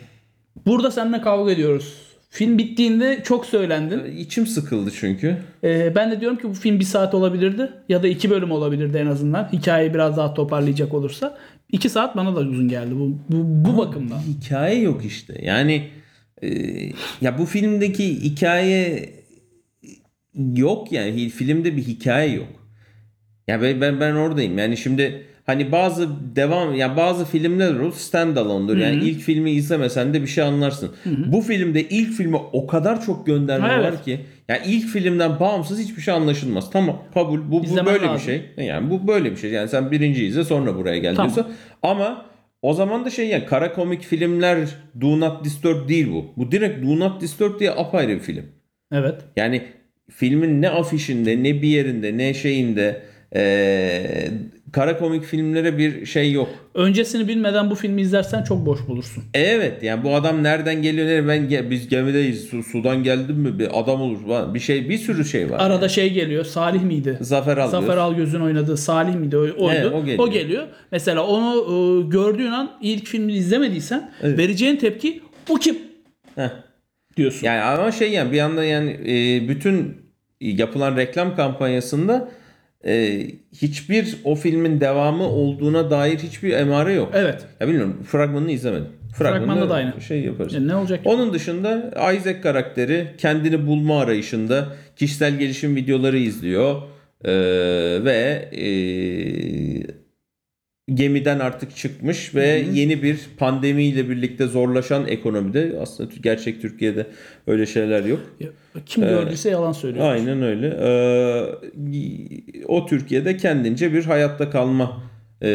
burada 0.65 0.91
seninle 0.91 1.21
kavga 1.21 1.51
ediyoruz. 1.51 2.09
Film 2.29 2.57
bittiğinde 2.57 3.21
çok 3.23 3.45
söylendin. 3.45 4.17
İçim 4.17 4.47
sıkıldı 4.47 4.91
çünkü. 4.99 5.37
Ee, 5.63 5.95
ben 5.95 6.11
de 6.11 6.21
diyorum 6.21 6.37
ki 6.37 6.43
bu 6.43 6.53
film 6.53 6.79
bir 6.79 6.85
saat 6.85 7.15
olabilirdi. 7.15 7.69
Ya 7.89 8.03
da 8.03 8.07
iki 8.07 8.29
bölüm 8.29 8.51
olabilirdi 8.51 8.97
en 8.97 9.05
azından. 9.07 9.49
Hikayeyi 9.53 9.93
biraz 9.93 10.17
daha 10.17 10.33
toparlayacak 10.33 10.93
olursa. 10.93 11.37
İki 11.71 11.89
saat 11.89 12.15
bana 12.15 12.35
da 12.35 12.39
uzun 12.39 12.67
geldi 12.67 12.91
bu, 12.95 13.17
bu, 13.29 13.69
bu 13.69 13.77
bakımdan. 13.77 14.19
hikaye 14.19 14.81
yok 14.81 15.05
işte. 15.05 15.41
Yani 15.43 15.87
e, 16.41 16.49
ya 17.21 17.37
bu 17.37 17.45
filmdeki 17.45 18.21
hikaye 18.21 19.09
yok 20.55 20.91
yani 20.91 21.29
filmde 21.29 21.77
bir 21.77 21.83
hikaye 21.83 22.33
yok. 22.33 22.47
Ya 23.47 23.61
ben 23.61 23.81
ben, 23.81 23.99
ben 23.99 24.13
oradayım. 24.13 24.57
Yani 24.57 24.77
şimdi 24.77 25.25
hani 25.49 25.71
bazı 25.71 26.09
devam 26.35 26.75
ya 26.75 26.97
bazı 26.97 27.25
filmler 27.25 27.73
olur 27.73 27.93
standalone'dur. 27.93 28.77
Yani 28.77 28.95
ilk 28.95 29.21
filmi 29.21 29.51
izlemesen 29.51 30.13
de 30.13 30.21
bir 30.21 30.27
şey 30.27 30.43
anlarsın. 30.43 30.91
Bu 31.05 31.41
filmde 31.41 31.83
ilk 31.83 32.13
filme 32.13 32.37
o 32.53 32.67
kadar 32.67 33.05
çok 33.05 33.25
gönderme 33.25 33.69
evet. 33.73 33.85
var 33.85 34.03
ki 34.03 34.19
yani 34.47 34.61
ilk 34.65 34.87
filmden 34.87 35.39
bağımsız 35.39 35.79
hiçbir 35.79 36.01
şey 36.01 36.13
anlaşılmaz. 36.13 36.71
Tamam 36.71 37.03
kabul. 37.13 37.39
Bu, 37.51 37.63
bu 37.63 37.85
böyle 37.85 38.05
lazım. 38.05 38.15
bir 38.15 38.19
şey. 38.19 38.65
Yani 38.65 38.89
bu 38.89 39.07
böyle 39.07 39.31
bir 39.31 39.37
şey. 39.37 39.51
Yani 39.51 39.69
sen 39.69 39.91
birinci 39.91 40.25
izle 40.25 40.43
sonra 40.43 40.75
buraya 40.75 40.97
gel 40.97 41.15
Tamam. 41.15 41.35
diyorsa. 41.35 41.51
Ama 41.83 42.25
o 42.61 42.73
zaman 42.73 43.05
da 43.05 43.09
şey 43.09 43.27
yani 43.27 43.45
kara 43.45 43.73
komik 43.73 44.01
filmler 44.01 44.57
Do 45.01 45.19
Not 45.19 45.45
Disturb 45.45 45.89
değil 45.89 46.11
bu. 46.11 46.25
Bu 46.37 46.51
direkt 46.51 46.85
Do 46.85 46.99
Not 46.99 47.21
Disturb 47.21 47.59
diye 47.59 47.71
apayrı 47.71 48.11
bir 48.11 48.19
film. 48.19 48.45
Evet. 48.91 49.15
Yani 49.35 49.61
filmin 50.09 50.61
ne 50.61 50.69
afişinde 50.69 51.43
ne 51.43 51.61
bir 51.61 51.67
yerinde 51.67 52.17
ne 52.17 52.33
şeyinde 52.33 53.01
eee, 53.35 54.31
kara 54.71 54.97
komik 54.97 55.23
filmlere 55.23 55.77
bir 55.77 56.05
şey 56.05 56.31
yok. 56.31 56.49
Öncesini 56.75 57.27
bilmeden 57.27 57.69
bu 57.69 57.75
filmi 57.75 58.01
izlersen 58.01 58.43
çok 58.43 58.65
boş 58.65 58.87
bulursun. 58.87 59.23
Evet 59.33 59.83
yani 59.83 60.03
bu 60.03 60.15
adam 60.15 60.43
nereden 60.43 60.81
geliyor 60.81 61.07
nereye 61.07 61.27
ben 61.27 61.69
biz 61.71 61.87
gemideyiz 61.87 62.43
su, 62.43 62.63
sudan 62.63 63.03
geldim 63.03 63.35
mi 63.35 63.59
bir 63.59 63.79
adam 63.79 64.01
olur 64.01 64.25
falan. 64.27 64.53
bir 64.55 64.59
şey 64.59 64.89
bir 64.89 64.97
sürü 64.97 65.25
şey 65.25 65.51
var. 65.51 65.59
Arada 65.59 65.89
şey 65.89 66.13
geliyor. 66.13 66.45
Salih 66.45 66.81
miydi? 66.81 67.17
Zafer 67.21 67.57
Algöz. 67.57 67.71
Zafer 67.71 67.97
Algöz'ün 67.97 68.39
oynadığı 68.39 68.77
Salih 68.77 69.15
miydi? 69.15 69.37
O, 69.37 69.39
oydu. 69.39 69.55
Evet, 69.75 69.93
o 69.93 70.05
geliyor. 70.05 70.19
o 70.27 70.31
geliyor. 70.31 70.67
Mesela 70.91 71.27
onu 71.27 71.55
e, 71.55 72.09
gördüğün 72.09 72.51
an 72.51 72.71
ilk 72.81 73.07
filmini 73.07 73.37
izlemediysen 73.37 74.11
vereceğin 74.23 74.75
tepki 74.75 75.21
bu 75.49 75.59
kim? 75.59 75.77
Heh. 76.35 76.49
diyorsun. 77.17 77.47
Yani 77.47 77.61
ama 77.61 77.91
şey 77.91 78.11
yani 78.11 78.31
bir 78.31 78.39
anda 78.39 78.63
yani 78.63 78.91
e, 78.91 79.49
bütün 79.49 79.97
yapılan 80.41 80.97
reklam 80.97 81.35
kampanyasında 81.35 82.29
e, 82.85 83.21
hiçbir 83.53 84.15
o 84.23 84.35
filmin 84.35 84.81
devamı 84.81 85.23
olduğuna 85.23 85.91
dair 85.91 86.17
hiçbir 86.17 86.53
emare 86.53 86.93
yok. 86.93 87.11
Evet. 87.13 87.45
Ya 87.59 87.67
bilmiyorum 87.67 88.03
fragmanını 88.03 88.51
izlemedim. 88.51 88.87
Fragmanda 89.15 89.69
da 89.69 89.73
aynı. 89.73 90.01
Şey 90.01 90.21
yaparız. 90.21 90.53
Yani 90.53 90.67
ne 90.67 90.75
olacak? 90.75 91.03
ki? 91.03 91.09
Onun 91.09 91.33
dışında 91.33 91.91
Isaac 92.17 92.41
karakteri 92.43 93.07
kendini 93.17 93.67
bulma 93.67 93.99
arayışında 94.01 94.67
kişisel 94.95 95.39
gelişim 95.39 95.75
videoları 95.75 96.17
izliyor 96.17 96.81
Ee, 97.25 97.31
ve 98.03 98.49
e, 98.51 98.65
gemiden 100.93 101.39
artık 101.39 101.75
çıkmış 101.75 102.35
ve 102.35 102.65
yeni 102.73 103.03
bir 103.03 103.19
pandemiyle 103.37 104.09
birlikte 104.09 104.47
zorlaşan 104.47 105.07
ekonomide 105.07 105.75
aslında 105.81 106.09
gerçek 106.21 106.61
Türkiye'de 106.61 107.07
öyle 107.47 107.65
şeyler 107.65 108.05
yok. 108.05 108.19
Kim 108.85 109.03
gördüyse 109.03 109.49
yalan 109.49 109.71
söylüyor. 109.71 110.11
Aynen 110.11 110.41
öyle. 110.41 110.67
Ee, 110.67 112.63
o 112.67 112.85
Türkiye'de 112.85 113.37
kendince 113.37 113.93
bir 113.93 114.05
hayatta 114.05 114.49
kalma 114.49 115.03
e, 115.41 115.49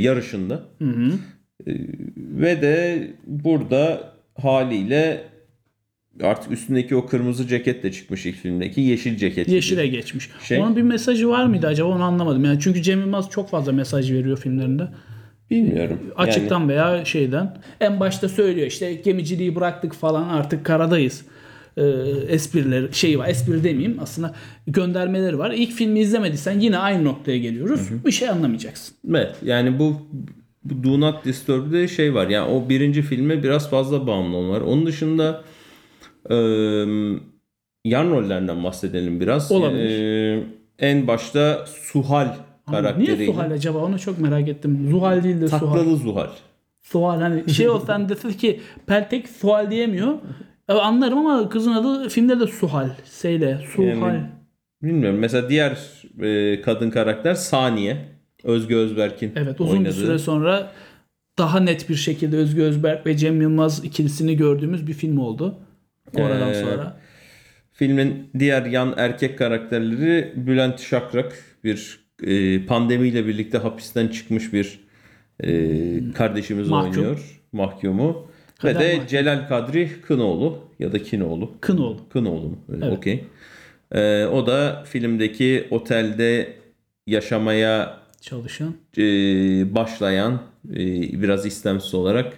yarışında. 0.00 0.62
Hı 0.78 0.84
hı. 0.84 1.12
Ve 2.16 2.62
de 2.62 3.02
burada 3.26 4.12
haliyle 4.34 5.20
artık 6.22 6.52
üstündeki 6.52 6.96
o 6.96 7.06
kırmızı 7.06 7.46
ceket 7.48 7.82
de 7.82 7.92
çıkmış 7.92 8.26
ilk 8.26 8.36
filmdeki 8.36 8.80
yeşil 8.80 9.16
ceket. 9.16 9.46
gibi. 9.46 9.54
Yeşile 9.56 9.86
geçmiş. 9.86 10.30
Şey- 10.44 10.58
Onun 10.60 10.76
bir 10.76 10.82
mesajı 10.82 11.28
var 11.28 11.46
mıydı 11.46 11.66
acaba 11.66 11.88
onu 11.88 12.02
anlamadım. 12.02 12.44
Yani 12.44 12.58
çünkü 12.60 12.82
Cem 12.82 13.00
Yılmaz 13.00 13.30
çok 13.30 13.50
fazla 13.50 13.72
mesaj 13.72 14.12
veriyor 14.12 14.38
filmlerinde. 14.38 14.88
Bilmiyorum. 15.50 15.98
Açıktan 16.16 16.68
veya 16.68 17.04
şeyden. 17.04 17.56
En 17.80 18.00
başta 18.00 18.28
söylüyor 18.28 18.66
işte 18.66 18.94
gemiciliği 18.94 19.54
bıraktık 19.56 19.92
falan 19.94 20.28
artık 20.28 20.64
karadayız. 20.64 21.22
e, 21.76 21.82
esprileri 22.28 22.94
şey 22.94 23.18
var. 23.18 23.28
Espri 23.28 23.64
demeyeyim 23.64 23.98
aslında 24.02 24.34
göndermeleri 24.66 25.38
var. 25.38 25.50
İlk 25.50 25.72
filmi 25.72 26.00
izlemediysen 26.00 26.60
yine 26.60 26.78
aynı 26.78 27.04
noktaya 27.04 27.38
geliyoruz. 27.38 27.80
Bir 28.06 28.12
şey 28.12 28.28
anlamayacaksın. 28.28 28.94
Evet 29.10 29.34
yani 29.44 29.78
bu, 29.78 29.96
bu 30.64 30.84
Do 30.84 31.00
Not 31.00 31.24
Disturb'de 31.24 31.88
şey 31.88 32.14
var. 32.14 32.28
Yani 32.28 32.50
o 32.50 32.68
birinci 32.68 33.02
filme 33.02 33.42
biraz 33.42 33.70
fazla 33.70 34.06
bağımlı 34.06 34.48
var. 34.48 34.60
Onun 34.60 34.86
dışında 34.86 35.44
yan 37.84 38.10
rollerden 38.10 38.64
bahsedelim 38.64 39.20
biraz. 39.20 39.52
Olabilir. 39.52 40.36
E, 40.38 40.42
en 40.78 41.06
başta 41.06 41.64
Suhal 41.66 42.28
Ama 42.66 42.76
karakteri. 42.76 43.16
Niye 43.18 43.26
Suhal 43.26 43.50
acaba? 43.50 43.78
Onu 43.78 43.98
çok 43.98 44.18
merak 44.18 44.48
ettim. 44.48 44.86
Zuhal 44.90 45.22
değil 45.24 45.40
de 45.40 45.48
Suhal. 45.48 45.60
Taklalı 45.60 45.96
Zuhal. 45.96 46.28
Suhal 46.82 47.20
hani 47.20 47.50
şey 47.54 47.68
olsan 47.68 48.08
desin 48.08 48.30
ki 48.32 48.60
Peltek 48.86 49.28
Suhal 49.28 49.70
diyemiyor. 49.70 50.14
E, 50.68 50.72
Anlarım 50.72 51.18
ama 51.18 51.48
kızın 51.48 51.72
adı 51.72 52.08
filmde 52.08 52.40
de 52.40 52.46
Suhal. 52.46 52.88
Seyle. 53.04 53.60
Suhal. 53.76 53.86
Yani- 53.86 54.22
Bilmiyorum. 54.82 55.18
Mesela 55.18 55.48
diğer 55.50 55.78
e, 56.22 56.60
kadın 56.62 56.90
karakter 56.90 57.34
Saniye. 57.34 57.96
Özge 58.44 58.76
Özberk'in 58.76 59.32
Evet 59.36 59.60
uzun 59.60 59.72
oynadığı. 59.72 59.88
bir 59.88 59.92
süre 59.92 60.18
sonra 60.18 60.72
daha 61.38 61.60
net 61.60 61.88
bir 61.88 61.94
şekilde 61.94 62.36
Özgü 62.36 62.62
Özberk 62.62 63.06
ve 63.06 63.16
Cem 63.16 63.40
Yılmaz 63.40 63.84
ikilisini 63.84 64.36
gördüğümüz 64.36 64.86
bir 64.86 64.92
film 64.92 65.18
oldu. 65.18 65.58
Oradan 66.14 66.50
Ee, 66.50 66.54
sonra. 66.54 67.00
Filmin 67.72 68.30
diğer 68.38 68.66
yan 68.66 68.94
erkek 68.96 69.38
karakterleri 69.38 70.32
Bülent 70.36 70.80
Şakrak 70.80 71.32
bir 71.64 72.00
e, 72.22 72.66
pandemiyle 72.66 73.26
birlikte 73.26 73.58
hapisten 73.58 74.08
çıkmış 74.08 74.52
bir 74.52 74.80
e, 75.40 76.12
kardeşimiz 76.12 76.68
Mahkum. 76.68 76.90
oynuyor. 76.90 77.40
Mahkumu. 77.52 78.26
Kader 78.58 78.74
Ve 78.74 78.80
de 78.80 78.92
mahkum. 78.92 79.06
Celal 79.06 79.48
Kadri 79.48 79.90
Kınoğlu 80.06 80.58
ya 80.78 80.92
da 80.92 81.02
Kinoğlu. 81.02 81.52
Kınoğlu. 81.60 82.08
Kınoğlu 82.08 82.48
mu? 82.48 82.58
Öyle, 82.68 82.84
Evet. 82.86 82.96
Okey. 82.98 83.24
E, 83.92 84.24
o 84.26 84.46
da 84.46 84.82
filmdeki 84.86 85.66
otelde 85.70 86.52
yaşamaya 87.06 87.98
Çalışan. 88.20 88.74
e, 88.98 89.02
başlayan 89.74 90.42
e, 90.70 90.76
biraz 91.22 91.46
istemsiz 91.46 91.94
olarak 91.94 92.32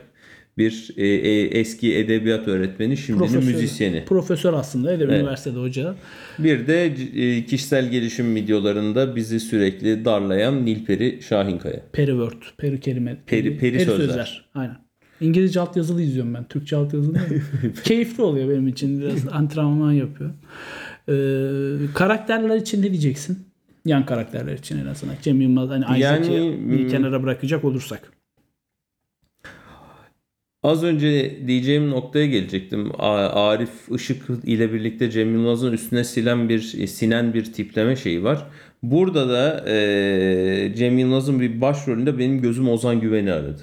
bir 0.58 0.90
e, 0.96 1.06
e, 1.06 1.42
eski 1.60 1.96
edebiyat 1.96 2.48
öğretmeni 2.48 2.96
şimdinin 2.96 3.26
Profesör. 3.26 3.52
müzisyeni. 3.52 4.04
Profesör 4.04 4.52
aslında. 4.52 4.92
Edebiyat 4.92 5.10
Evet. 5.10 5.22
Üniversitede 5.22 5.58
hoca. 5.58 5.94
Bir 6.38 6.66
de 6.66 6.84
e, 6.84 7.44
kişisel 7.44 7.90
gelişim 7.90 8.34
videolarında 8.34 9.16
bizi 9.16 9.40
sürekli 9.40 10.04
darlayan 10.04 10.66
Nilperi 10.66 11.22
Şahinkaya. 11.22 11.80
Perivert. 11.92 12.56
Peri 12.58 12.80
kelime. 12.80 13.16
Peri- 13.26 13.58
peri 13.58 13.80
sözler. 13.80 14.44
Aynen. 14.54 14.76
İngilizce 15.20 15.60
altyazılı 15.60 16.02
izliyorum 16.02 16.34
ben. 16.34 16.44
Türkçe 16.44 16.76
altyazılı 16.76 17.14
değil. 17.30 17.42
Keyifli 17.84 18.22
oluyor 18.22 18.48
benim 18.48 18.68
için. 18.68 19.00
Biraz 19.00 19.28
antrenman 19.32 19.92
yapıyorum. 19.92 20.36
Ee, 21.08 21.94
karakterler 21.94 22.56
için 22.56 22.82
ne 22.82 22.90
diyeceksin? 22.90 23.38
Yan 23.84 24.06
karakterler 24.06 24.52
için 24.52 24.78
en 24.78 24.86
azından. 24.86 25.14
Cem 25.22 25.40
Yılmaz 25.40 25.70
hani 25.70 25.84
Isaac'i 25.98 26.32
Yani, 26.32 26.58
bir 26.68 26.78
hmm, 26.78 26.88
kenara 26.88 27.22
bırakacak 27.22 27.64
olursak. 27.64 28.12
Az 30.62 30.84
önce 30.84 31.38
diyeceğim 31.46 31.90
noktaya 31.90 32.26
gelecektim. 32.26 32.90
Arif 32.98 33.70
Işık 33.94 34.22
ile 34.44 34.72
birlikte 34.72 35.10
Cem 35.10 35.32
Yılmaz'ın 35.32 35.72
üstüne 35.72 36.04
silen 36.04 36.48
bir 36.48 36.60
sinen 36.86 37.34
bir 37.34 37.52
tipleme 37.52 37.96
şeyi 37.96 38.24
var. 38.24 38.46
Burada 38.82 39.28
da 39.28 39.64
e, 39.70 40.72
Cem 40.76 40.98
Yılmaz'ın 40.98 41.40
bir 41.40 41.60
başrolünde 41.60 42.18
benim 42.18 42.42
gözüm 42.42 42.68
Ozan 42.68 43.00
Güven'i 43.00 43.32
aradı. 43.32 43.62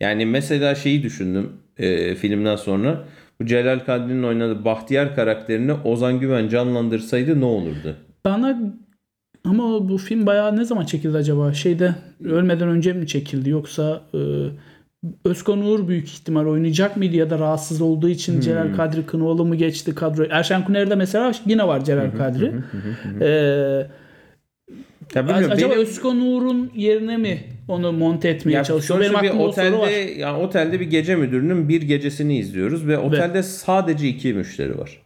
Yani 0.00 0.26
mesela 0.26 0.74
şeyi 0.74 1.02
düşündüm 1.02 1.52
e, 1.78 2.14
filmden 2.14 2.56
sonra. 2.56 3.04
Bu 3.40 3.46
Celal 3.46 3.78
Kadri'nin 3.78 4.22
oynadığı 4.22 4.64
Bahtiyar 4.64 5.14
karakterini 5.14 5.72
Ozan 5.72 6.20
Güven 6.20 6.48
canlandırsaydı 6.48 7.40
ne 7.40 7.44
olurdu? 7.44 7.96
Bana 8.24 8.74
ama 9.44 9.88
bu 9.88 9.98
film 9.98 10.26
bayağı 10.26 10.56
ne 10.56 10.64
zaman 10.64 10.84
çekildi 10.84 11.16
acaba? 11.16 11.52
Şeyde 11.52 11.94
ölmeden 12.24 12.68
önce 12.68 12.92
mi 12.92 13.06
çekildi 13.06 13.50
yoksa 13.50 14.02
e, 14.14 14.18
Özkan 15.24 15.62
Uğur 15.66 15.88
büyük 15.88 16.08
ihtimal 16.08 16.46
oynayacak 16.46 16.96
mıydı 16.96 17.16
ya 17.16 17.30
da 17.30 17.38
rahatsız 17.38 17.80
olduğu 17.80 18.08
için 18.08 18.40
Celal 18.40 18.74
Kadri 18.74 19.06
Kınoğlu 19.06 19.44
mu 19.44 19.54
geçti 19.54 19.94
kadro? 19.94 20.24
Erşen 20.30 20.64
Kuner'de 20.64 20.94
mesela 20.94 21.32
yine 21.46 21.66
var 21.66 21.84
Celal 21.84 22.10
Kadri. 22.16 22.52
Ee, 23.20 23.86
Ya 25.14 25.28
bilmiyorum, 25.28 25.50
acaba 25.52 25.70
benim- 25.72 25.82
Özkan 25.82 26.20
Uğur'un 26.20 26.70
yerine 26.76 27.16
mi 27.16 27.40
onu 27.68 27.92
monte 27.92 28.28
etmeye 28.28 28.52
Ya 28.52 28.64
çalışıyor? 28.64 29.00
Benim 29.00 29.12
bir 29.12 29.16
aklımda 29.28 29.42
o 29.44 29.52
soru 29.52 29.64
var. 29.78 29.88
otelde, 29.88 30.20
yani 30.20 30.38
otelde 30.38 30.80
bir 30.80 30.86
gece 30.90 31.16
müdürünün 31.16 31.68
bir 31.68 31.82
gecesini 31.82 32.38
izliyoruz 32.38 32.86
ve 32.86 32.98
otelde 32.98 33.42
sadece 33.42 34.08
iki 34.08 34.34
müşteri 34.34 34.78
var. 34.78 35.01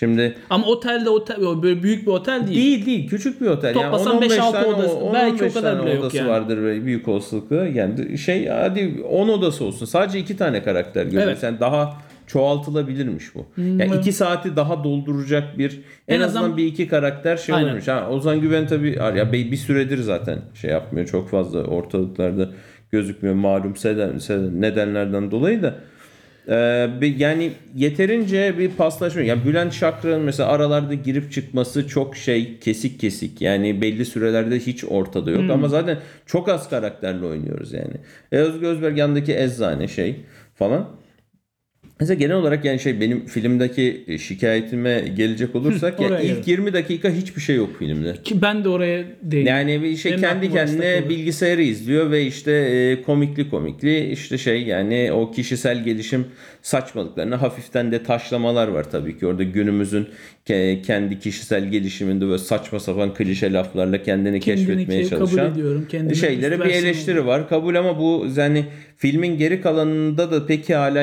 Şimdi 0.00 0.34
Ama 0.50 0.66
otelde 0.66 1.10
otel 1.10 1.36
böyle 1.62 1.82
büyük 1.82 2.02
bir 2.06 2.12
otel 2.12 2.46
değil. 2.46 2.56
değil 2.56 2.86
değil 2.86 3.08
küçük 3.08 3.40
bir 3.40 3.46
otel. 3.46 3.74
Toplasan 3.74 4.12
yani 4.14 4.24
10-15 4.26 4.36
5-6 4.38 4.52
tane, 4.52 4.66
odası, 4.66 4.94
10-15 4.96 5.14
belki 5.14 5.44
o 5.44 5.52
kadar 5.52 5.82
bile 5.82 5.90
yok 5.94 6.00
odası 6.00 6.16
yani. 6.16 6.28
vardır 6.28 6.84
büyük 6.84 7.08
olasılıkla. 7.08 7.66
Yani 7.66 8.18
şey 8.18 8.46
hadi 8.48 9.02
10 9.10 9.28
odası 9.28 9.64
olsun. 9.64 9.86
Sadece 9.86 10.18
iki 10.18 10.36
tane 10.36 10.62
karakter 10.62 11.04
görüyoruz. 11.04 11.28
Evet. 11.32 11.42
Yani 11.42 11.60
daha 11.60 11.96
çoğaltılabilirmiş 12.26 13.34
bu. 13.34 13.46
Yani 13.58 13.90
iki 14.00 14.12
saati 14.12 14.56
daha 14.56 14.84
dolduracak 14.84 15.58
bir 15.58 15.80
en, 16.08 16.16
En 16.16 16.20
azından 16.20 16.40
azından- 16.40 16.56
bir 16.56 16.64
iki 16.64 16.88
karakter 16.88 17.36
şey 17.36 17.54
Aynen. 17.54 17.68
olmuş. 17.70 17.88
Ha, 17.88 18.08
Ozan 18.10 18.40
Güven 18.40 18.66
tabii 18.66 18.98
ya 19.16 19.32
bir 19.32 19.50
bir 19.52 19.56
süredir 19.56 19.98
zaten 19.98 20.38
şey 20.54 20.70
yapmıyor. 20.70 21.06
Çok 21.06 21.28
fazla 21.30 21.64
ortalıklarda 21.64 22.48
gözükmüyor 22.92 23.34
malum 23.34 23.76
seden- 23.76 24.18
seden- 24.18 24.60
nedenlerden 24.60 25.30
dolayı 25.30 25.62
da. 25.62 25.74
Ee, 26.50 26.90
yani 27.16 27.52
yeterince 27.76 28.58
bir 28.58 28.70
paslaşma. 28.70 29.22
Yani 29.22 29.44
Bülent 29.44 29.72
Şakrak'ın 29.72 30.20
mesela 30.20 30.48
aralarda 30.48 30.94
girip 30.94 31.32
çıkması 31.32 31.88
çok 31.88 32.16
şey 32.16 32.58
kesik 32.58 33.00
kesik. 33.00 33.40
Yani 33.40 33.82
belli 33.82 34.04
sürelerde 34.04 34.58
hiç 34.58 34.84
ortada 34.84 35.30
yok. 35.30 35.50
Ama 35.50 35.68
zaten 35.68 35.98
çok 36.26 36.48
az 36.48 36.70
karakterle 36.70 37.26
oynuyoruz 37.26 37.72
yani. 37.72 37.94
E, 38.32 38.36
Özgür 38.36 38.66
Özberk 38.66 38.98
yanındaki 38.98 39.36
eczane 39.36 39.88
şey 39.88 40.16
falan. 40.54 40.88
Mesela 42.00 42.18
genel 42.18 42.36
olarak 42.36 42.64
yani 42.64 42.78
şey 42.78 43.00
benim 43.00 43.26
filmdeki 43.26 44.04
şikayetime 44.18 45.04
gelecek 45.16 45.56
olursak 45.56 46.00
ya 46.00 46.20
ilk 46.20 46.22
gelelim. 46.22 46.42
20 46.46 46.72
dakika 46.72 47.10
hiçbir 47.10 47.40
şey 47.40 47.56
yok 47.56 47.70
filmde. 47.78 48.14
Ki 48.24 48.42
ben 48.42 48.64
de 48.64 48.68
oraya 48.68 49.04
değindim. 49.22 49.46
Yani 49.52 49.82
bir 49.82 49.96
şey 49.96 50.12
Benim 50.12 50.22
kendi 50.22 50.52
kendine 50.52 51.08
bilgisayarı 51.08 51.62
izliyor 51.62 52.10
ve 52.10 52.26
işte 52.26 52.52
e, 52.52 53.02
komikli 53.02 53.50
komikli 53.50 54.10
işte 54.10 54.38
şey 54.38 54.62
yani 54.62 55.12
o 55.12 55.30
kişisel 55.30 55.84
gelişim 55.84 56.26
saçmalıklarına 56.62 57.42
hafiften 57.42 57.92
de 57.92 58.02
taşlamalar 58.02 58.68
var 58.68 58.90
tabii 58.90 59.18
ki. 59.18 59.26
Orada 59.26 59.42
günümüzün 59.42 60.08
ke- 60.48 60.82
kendi 60.82 61.18
kişisel 61.18 61.68
gelişiminde 61.68 62.26
böyle 62.26 62.38
saçma 62.38 62.80
sapan 62.80 63.14
klişe 63.14 63.52
laflarla 63.52 64.02
kendini, 64.02 64.40
Kendini 64.40 64.66
keşfetmeye 64.66 65.02
kabul 65.02 65.26
çalışan 65.26 65.52
ediyorum, 65.52 65.86
şeylere 66.14 66.60
bir 66.60 66.70
eleştiri 66.70 67.26
var. 67.26 67.48
Kabul 67.48 67.74
ama 67.74 67.98
bu 67.98 68.26
yani 68.36 68.64
filmin 68.96 69.38
geri 69.38 69.60
kalanında 69.60 70.30
da 70.30 70.46
peki 70.46 70.74
hala 70.74 71.02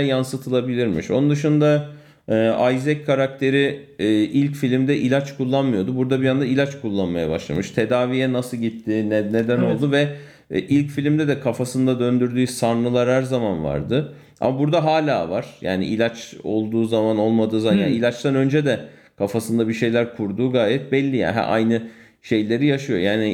yansıtılabilirmiş. 0.88 1.12
Onun 1.12 1.30
dışında 1.30 1.88
ee, 2.30 2.76
Isaac 2.76 3.06
karakteri 3.06 3.86
e, 4.00 4.08
ilk 4.10 4.56
filmde 4.56 4.98
ilaç 4.98 5.38
kullanmıyordu. 5.38 5.96
Burada 5.96 6.22
bir 6.22 6.28
anda 6.28 6.46
ilaç 6.46 6.82
kullanmaya 6.82 7.30
başlamış. 7.30 7.72
Tedaviye 7.72 8.34
nasıl 8.34 8.58
gitti, 8.58 9.10
ne, 9.10 9.34
neden 9.34 9.60
Evet. 9.60 9.76
oldu 9.76 9.92
ve 9.92 10.08
e, 10.52 10.60
ilk 10.60 10.90
filmde 10.90 11.28
de 11.28 11.40
kafasında 11.40 12.00
döndürdüğü 12.00 12.48
sarnılar 12.48 13.10
her 13.10 13.22
zaman 13.24 13.64
vardı. 13.64 14.14
Ama 14.42 14.60
burada 14.60 14.84
hala 14.84 15.30
var. 15.30 15.46
Yani 15.62 15.86
ilaç 15.86 16.36
olduğu 16.44 16.86
zaman 16.86 17.18
olmadığı 17.18 17.62
zaman 17.62 17.78
yani 17.78 17.94
ilaçtan 17.96 18.36
önce 18.36 18.66
de 18.66 18.80
kafasında 19.18 19.68
bir 19.68 19.74
şeyler 19.74 20.16
kurduğu 20.18 20.52
gayet 20.52 20.92
belli 20.92 21.18
yani 21.18 21.34
Ha, 21.34 21.42
aynı 21.42 21.82
şeyleri 22.22 22.66
yaşıyor. 22.66 23.00
Yani 23.00 23.34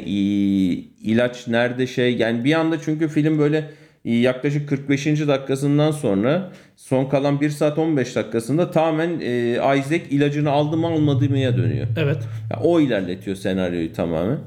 ilaç 1.03 1.47
nerede 1.47 1.87
şey 1.87 2.17
yani 2.17 2.43
bir 2.43 2.53
anda 2.53 2.77
çünkü 2.81 3.07
film 3.07 3.39
böyle 3.39 3.63
yaklaşık 4.03 4.69
45. 4.69 5.05
dakikasından 5.05 5.91
sonra 5.91 6.51
son 6.75 7.05
kalan 7.05 7.41
1 7.41 7.49
saat 7.49 7.77
15 7.77 8.15
dakikasında 8.15 8.71
tamamen 8.71 9.19
e, 9.21 9.51
Isaac 9.79 10.01
ilacını 10.09 10.51
aldı 10.51 10.77
mı 10.77 10.87
almadı 10.87 11.29
mıya 11.29 11.57
dönüyor. 11.57 11.87
Evet. 11.97 12.17
Ya 12.51 12.59
o 12.63 12.79
ilerletiyor 12.79 13.37
senaryoyu 13.37 13.93
tamamen. 13.93 14.39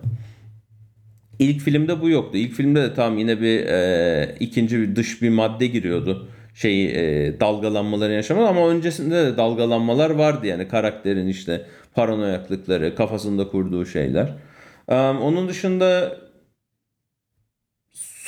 İlk 1.39 1.61
filmde 1.61 2.01
bu 2.01 2.09
yoktu. 2.09 2.39
İlk 2.39 2.53
filmde 2.53 2.83
de 2.83 2.95
tam 2.95 3.19
yine 3.19 3.41
bir 3.41 3.67
e, 3.67 4.35
ikinci 4.41 4.81
bir 4.81 4.97
dış 4.97 5.23
bir 5.23 5.31
madde 5.31 5.67
giriyordu. 5.67 6.29
Şey 6.55 6.87
e, 6.87 7.41
dalgalanmaları 7.41 8.13
yaşamadı 8.13 8.47
ama 8.47 8.69
öncesinde 8.69 9.15
de 9.15 9.37
dalgalanmalar 9.37 10.11
vardı 10.11 10.47
yani 10.47 10.69
karakterin 10.69 11.27
işte 11.27 11.63
paranoyaklıkları, 11.95 12.95
kafasında 12.95 13.49
kurduğu 13.49 13.87
şeyler. 13.87 14.35
E, 14.89 14.95
onun 14.97 15.49
dışında 15.49 16.17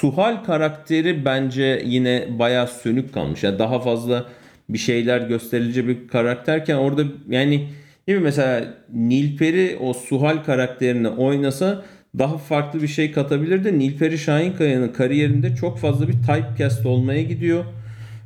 Suhal 0.00 0.45
karakteri 0.45 1.25
bence 1.25 1.83
yine 1.87 2.26
bayağı 2.38 2.69
sönük 2.69 3.14
kalmış. 3.14 3.45
Yani 3.45 3.59
daha 3.59 3.81
fazla 3.81 4.28
bir 4.69 4.78
şeyler 4.78 5.21
gösterici 5.21 5.88
bir 5.88 6.09
karakterken 6.09 6.76
orada 6.76 7.05
yani 7.28 7.69
değil 8.07 8.19
mi 8.19 8.25
mesela 8.25 8.75
Nilperi 8.95 9.76
o 9.81 9.93
Suhal 9.95 10.45
karakterini 10.45 11.09
oynasa 11.09 11.85
daha 12.19 12.38
farklı 12.38 12.83
bir 12.83 12.88
şey 12.88 13.12
katabilirdi. 13.12 13.78
Nilperi 13.78 14.19
Şahinkaya'nın 14.19 14.88
kariyerinde 14.88 15.57
çok 15.57 15.78
fazla 15.78 16.09
bir 16.09 16.12
typecast 16.12 16.87
olmaya 16.87 17.23
gidiyor. 17.23 17.64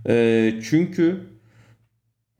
Ee, 0.08 0.54
çünkü 0.70 1.20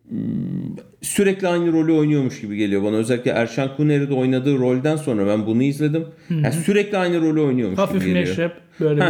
hmm, 0.09 0.77
sürekli 1.03 1.49
aynı 1.49 1.73
rolü 1.73 1.93
oynuyormuş 1.93 2.41
gibi 2.41 2.57
geliyor 2.57 2.83
bana. 2.85 2.97
Özellikle 2.97 3.31
Erşan 3.31 3.77
Kuneri'de 3.77 4.15
oynadığı 4.15 4.59
rolden 4.59 4.97
sonra 4.97 5.27
ben 5.27 5.47
bunu 5.47 5.63
izledim. 5.63 6.05
Yani 6.31 6.53
sürekli 6.53 6.99
aynı 6.99 7.21
rolü 7.21 7.41
oynuyormuş 7.41 7.79
Hafif 7.79 8.01
gibi 8.01 8.05
geliyor. 8.05 8.27
meşrep 8.29 8.53
böyle 8.81 9.01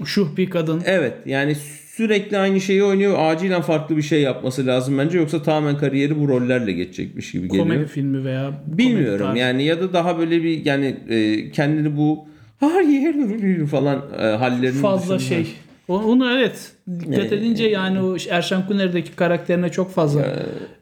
bir 0.00 0.06
şuh 0.06 0.36
bir 0.36 0.50
kadın. 0.50 0.82
Evet 0.86 1.14
yani 1.26 1.54
sürekli 1.94 2.38
aynı 2.38 2.60
şeyi 2.60 2.82
oynuyor. 2.82 3.14
Acilen 3.18 3.62
farklı 3.62 3.96
bir 3.96 4.02
şey 4.02 4.22
yapması 4.22 4.66
lazım 4.66 4.98
bence. 4.98 5.18
Yoksa 5.18 5.42
tamamen 5.42 5.78
kariyeri 5.78 6.20
bu 6.20 6.28
rollerle 6.28 6.72
geçecekmiş 6.72 7.32
gibi 7.32 7.48
geliyor. 7.48 7.64
komedi 7.64 7.86
filmi 7.86 8.24
veya 8.24 8.44
komedi 8.44 8.78
Bilmiyorum 8.78 9.26
tarzı. 9.26 9.38
yani 9.38 9.64
ya 9.64 9.80
da 9.80 9.92
daha 9.92 10.18
böyle 10.18 10.42
bir 10.42 10.64
yani 10.64 10.96
e, 11.08 11.50
kendini 11.50 11.96
bu 11.96 12.24
hayır 12.60 13.66
falan 13.66 14.04
e, 14.18 14.22
hallerini 14.22 14.80
fazla 14.80 15.18
düşündüm. 15.18 15.44
şey. 15.44 15.54
Onu 15.88 16.30
evet 16.32 16.72
dikkat 17.00 17.32
Ee, 17.32 17.36
edince 17.36 17.64
yani 17.68 18.00
o 18.00 18.16
Erşan 18.30 18.66
Kuner'deki 18.66 19.12
karakterine 19.12 19.68
çok 19.68 19.90
fazla 19.90 20.36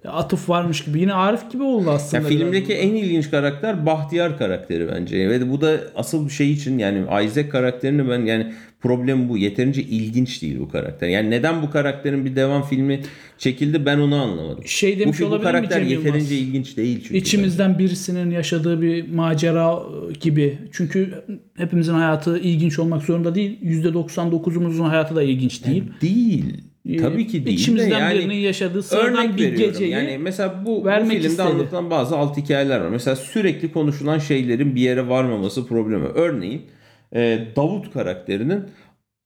atıf 0.09 0.49
varmış 0.49 0.85
gibi. 0.85 1.01
Yine 1.01 1.13
Arif 1.15 1.53
gibi 1.53 1.63
oldu 1.63 1.87
Ya 1.89 1.93
aslında. 1.95 2.23
filmdeki 2.29 2.69
biraz. 2.69 2.81
en 2.85 2.95
ilginç 2.95 3.31
karakter 3.31 3.87
Bahtiyar 3.87 4.39
karakteri 4.39 4.89
bence. 4.89 5.29
Ve 5.31 5.51
bu 5.51 5.61
da 5.61 5.81
asıl 5.97 6.29
şey 6.29 6.53
için 6.53 6.79
yani 6.79 7.25
Isaac 7.27 7.49
karakterini 7.49 8.09
ben 8.09 8.21
yani 8.27 8.53
problem 8.81 9.29
bu. 9.29 9.39
Yeterince 9.39 9.83
ilginç 9.83 10.43
değil 10.43 10.59
bu 10.61 10.69
karakter. 10.69 11.09
Yani 11.09 11.31
neden 11.31 11.63
bu 11.63 11.71
karakterin 11.71 12.25
bir 12.25 12.37
devam 12.37 12.63
filmi 12.63 13.01
çekildi 13.39 13.87
ben 13.87 13.99
onu 13.99 14.23
anlamadım. 14.23 14.65
Şey 14.67 14.97
bu, 14.97 15.01
demiş 15.01 15.21
bu 15.21 15.25
olabilir 15.25 15.39
mi 15.47 15.53
karakter 15.53 15.81
Cem 15.81 15.89
Yılmaz? 15.89 16.05
yeterince 16.07 16.37
ilginç 16.37 16.77
değil 16.77 17.01
çünkü. 17.03 17.17
İçimizden 17.17 17.79
birisinin 17.79 18.31
yaşadığı 18.31 18.83
bir 18.83 19.09
macera 19.13 19.73
e, 19.73 20.13
gibi. 20.21 20.59
Çünkü 20.73 21.15
hepimizin 21.57 21.93
hayatı 21.95 22.39
ilginç 22.39 22.79
olmak 22.79 23.03
zorunda 23.03 23.35
değil. 23.35 23.59
%99'umuzun 23.63 24.89
hayatı 24.89 25.17
da 25.17 25.23
ilginç 25.23 25.65
değil. 25.67 25.85
Değil. 26.01 26.65
Tabii 27.01 27.27
ki 27.27 27.33
değil 27.33 27.47
de 27.47 27.51
İçimizden 27.51 27.99
yani 27.99 28.19
birinin 28.19 28.35
yaşadığı 28.35 28.83
sıradan 28.83 29.37
bir 29.37 29.57
geceyi 29.57 29.91
Yani 29.91 30.19
mesela 30.19 30.63
bu, 30.67 30.81
bu 30.81 30.85
vermek 30.85 31.11
filmde 31.11 31.27
istedi. 31.27 31.43
anlatılan 31.43 31.91
bazı 31.91 32.17
alt 32.17 32.37
hikayeler 32.37 32.81
var. 32.81 32.89
Mesela 32.89 33.17
sürekli 33.17 33.73
konuşulan 33.73 34.19
şeylerin 34.19 34.75
bir 34.75 34.81
yere 34.81 35.09
varmaması 35.09 35.67
problemi. 35.67 36.07
Örneğin 36.07 36.63
e, 37.15 37.49
Davut 37.57 37.93
karakterinin 37.93 38.65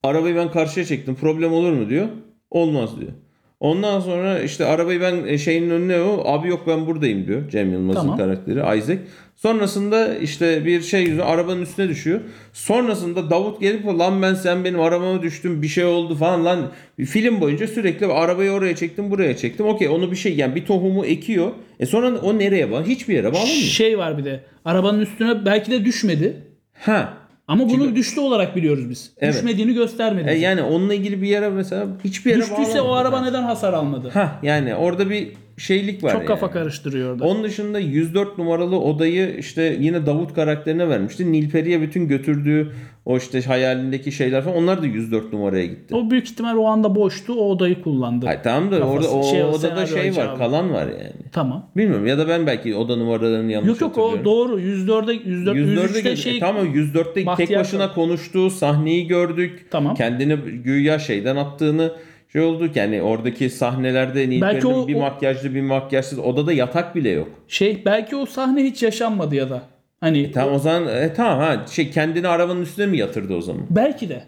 arabayı 0.02 0.36
ben 0.36 0.50
karşıya 0.50 0.86
çektim 0.86 1.14
problem 1.14 1.52
olur 1.52 1.72
mu 1.72 1.88
diyor. 1.88 2.08
Olmaz 2.50 3.00
diyor. 3.00 3.12
Ondan 3.60 4.00
sonra 4.00 4.40
işte 4.40 4.64
arabayı 4.66 5.00
ben 5.00 5.24
e, 5.26 5.38
şeyin 5.38 5.70
önüne 5.70 6.00
o 6.00 6.22
abi 6.28 6.48
yok 6.48 6.64
ben 6.66 6.86
buradayım 6.86 7.26
diyor 7.26 7.48
Cem 7.50 7.72
Yılmaz'ın 7.72 8.00
Tamam. 8.00 8.16
karakteri 8.16 8.78
Isaac. 8.78 8.98
Sonrasında 9.36 10.14
işte 10.14 10.64
bir 10.64 10.82
şey 10.82 11.02
yüzü 11.02 11.22
arabanın 11.22 11.62
üstüne 11.62 11.88
düşüyor. 11.88 12.20
Sonrasında 12.52 13.30
Davut 13.30 13.60
gelip 13.60 13.86
lan 13.86 14.22
ben 14.22 14.34
sen 14.34 14.64
benim 14.64 14.80
arabama 14.80 15.22
düştüm 15.22 15.62
bir 15.62 15.68
şey 15.68 15.84
oldu 15.84 16.14
falan 16.14 16.44
lan 16.44 16.70
film 17.06 17.40
boyunca 17.40 17.66
sürekli 17.66 18.06
arabayı 18.06 18.50
oraya 18.50 18.76
çektim 18.76 19.10
buraya 19.10 19.36
çektim. 19.36 19.66
Okey 19.66 19.88
onu 19.88 20.10
bir 20.10 20.16
şey 20.16 20.36
yani 20.36 20.54
bir 20.54 20.66
tohumu 20.66 21.06
ekiyor. 21.06 21.50
E 21.80 21.86
sonra 21.86 22.18
o 22.18 22.38
nereye 22.38 22.70
bağlı? 22.70 22.84
Hiçbir 22.84 23.14
yere 23.14 23.32
bağlamıyor. 23.32 23.48
şey 23.54 23.98
var 23.98 24.18
bir 24.18 24.24
de. 24.24 24.40
Arabanın 24.64 25.00
üstüne 25.00 25.44
belki 25.46 25.70
de 25.70 25.84
düşmedi. 25.84 26.36
Ha. 26.72 27.27
Ama 27.48 27.68
bunu 27.68 27.96
düştü 27.96 28.20
olarak 28.20 28.56
biliyoruz 28.56 28.90
biz. 28.90 29.12
Evet. 29.18 29.34
Düşmediğini 29.34 29.74
göstermedi. 29.74 30.30
E 30.30 30.34
yani 30.34 30.62
onunla 30.62 30.94
ilgili 30.94 31.22
bir 31.22 31.28
yere 31.28 31.48
mesela 31.48 31.86
hiçbir 32.04 32.30
yere 32.30 32.40
Düştüyse 32.40 32.80
o 32.80 32.92
araba 32.92 33.22
neden 33.22 33.42
hasar 33.42 33.72
almadı? 33.72 34.10
Ha 34.14 34.38
yani 34.42 34.74
orada 34.74 35.10
bir 35.10 35.32
şeylik 35.58 36.04
var 36.04 36.12
Çok 36.12 36.26
kafa 36.26 36.46
yani. 36.46 36.52
karıştırıyor 36.52 37.12
orada. 37.12 37.24
Onun 37.24 37.44
dışında 37.44 37.78
104 37.78 38.38
numaralı 38.38 38.80
odayı 38.80 39.36
işte 39.38 39.76
yine 39.80 40.06
Davut 40.06 40.34
karakterine 40.34 40.88
vermişti. 40.88 41.32
Nilperi'ye 41.32 41.80
bütün 41.80 42.08
götürdüğü 42.08 42.72
o 43.04 43.16
işte 43.16 43.42
hayalindeki 43.42 44.12
şeyler 44.12 44.42
falan 44.44 44.56
onlar 44.56 44.82
da 44.82 44.86
104 44.86 45.32
numaraya 45.32 45.66
gitti. 45.66 45.94
O 45.94 46.10
büyük 46.10 46.30
ihtimal 46.30 46.56
o 46.56 46.66
anda 46.66 46.94
boştu. 46.94 47.32
O 47.32 47.50
odayı 47.50 47.82
kullandı. 47.82 48.26
Ay 48.28 48.42
tamam 48.42 48.72
da 48.72 48.80
orada 48.80 49.10
o 49.10 49.22
şey, 49.22 49.44
odada 49.44 49.86
şey 49.86 49.98
var, 49.98 50.04
icabı. 50.04 50.38
kalan 50.38 50.72
var 50.72 50.86
yani. 50.86 51.12
Tamam. 51.32 51.70
Bilmiyorum 51.76 52.06
ya 52.06 52.18
da 52.18 52.28
ben 52.28 52.46
belki 52.46 52.74
oda 52.74 52.96
numaralarını 52.96 53.52
yanlış 53.52 53.68
Yok 53.68 53.80
yok 53.80 53.98
o 53.98 54.24
doğru. 54.24 54.60
104'e 54.60 55.12
104 55.30 55.56
104'e 55.56 55.84
103'te 55.86 56.00
gel- 56.00 56.16
şey 56.16 56.36
e, 56.36 56.40
tamam 56.40 56.66
104'te 56.66 57.46
tek 57.46 57.58
başına 57.58 57.94
konuştuğu 57.94 58.50
sahneyi 58.50 59.06
gördük. 59.06 59.66
Tamam. 59.70 59.94
Kendini 59.94 60.36
güya 60.64 60.98
şeyden 60.98 61.36
attığını 61.36 61.92
şey 62.32 62.40
olduk 62.42 62.76
yani 62.76 63.02
oradaki 63.02 63.50
sahnelerde 63.50 64.28
Nilperi'nin 64.30 64.88
bir 64.88 64.94
o- 64.94 64.98
makyajlı 64.98 65.54
bir 65.54 65.60
makyajsız 65.60 66.18
odada 66.18 66.52
yatak 66.52 66.94
bile 66.94 67.08
yok. 67.10 67.28
şey 67.48 67.82
belki 67.84 68.16
o 68.16 68.26
sahne 68.26 68.64
hiç 68.64 68.82
yaşanmadı 68.82 69.34
ya 69.34 69.50
da. 69.50 69.62
Hani 70.00 70.32
Tamam 70.32 70.54
o 70.54 70.58
zaman 70.58 70.88
e, 70.88 71.12
tamam 71.14 71.38
ha 71.38 71.66
şey 71.70 71.90
kendini 71.90 72.28
arabanın 72.28 72.62
üstüne 72.62 72.86
mi 72.86 72.98
yatırdı 72.98 73.34
o 73.34 73.40
zaman? 73.40 73.62
belki 73.70 74.08
de. 74.08 74.22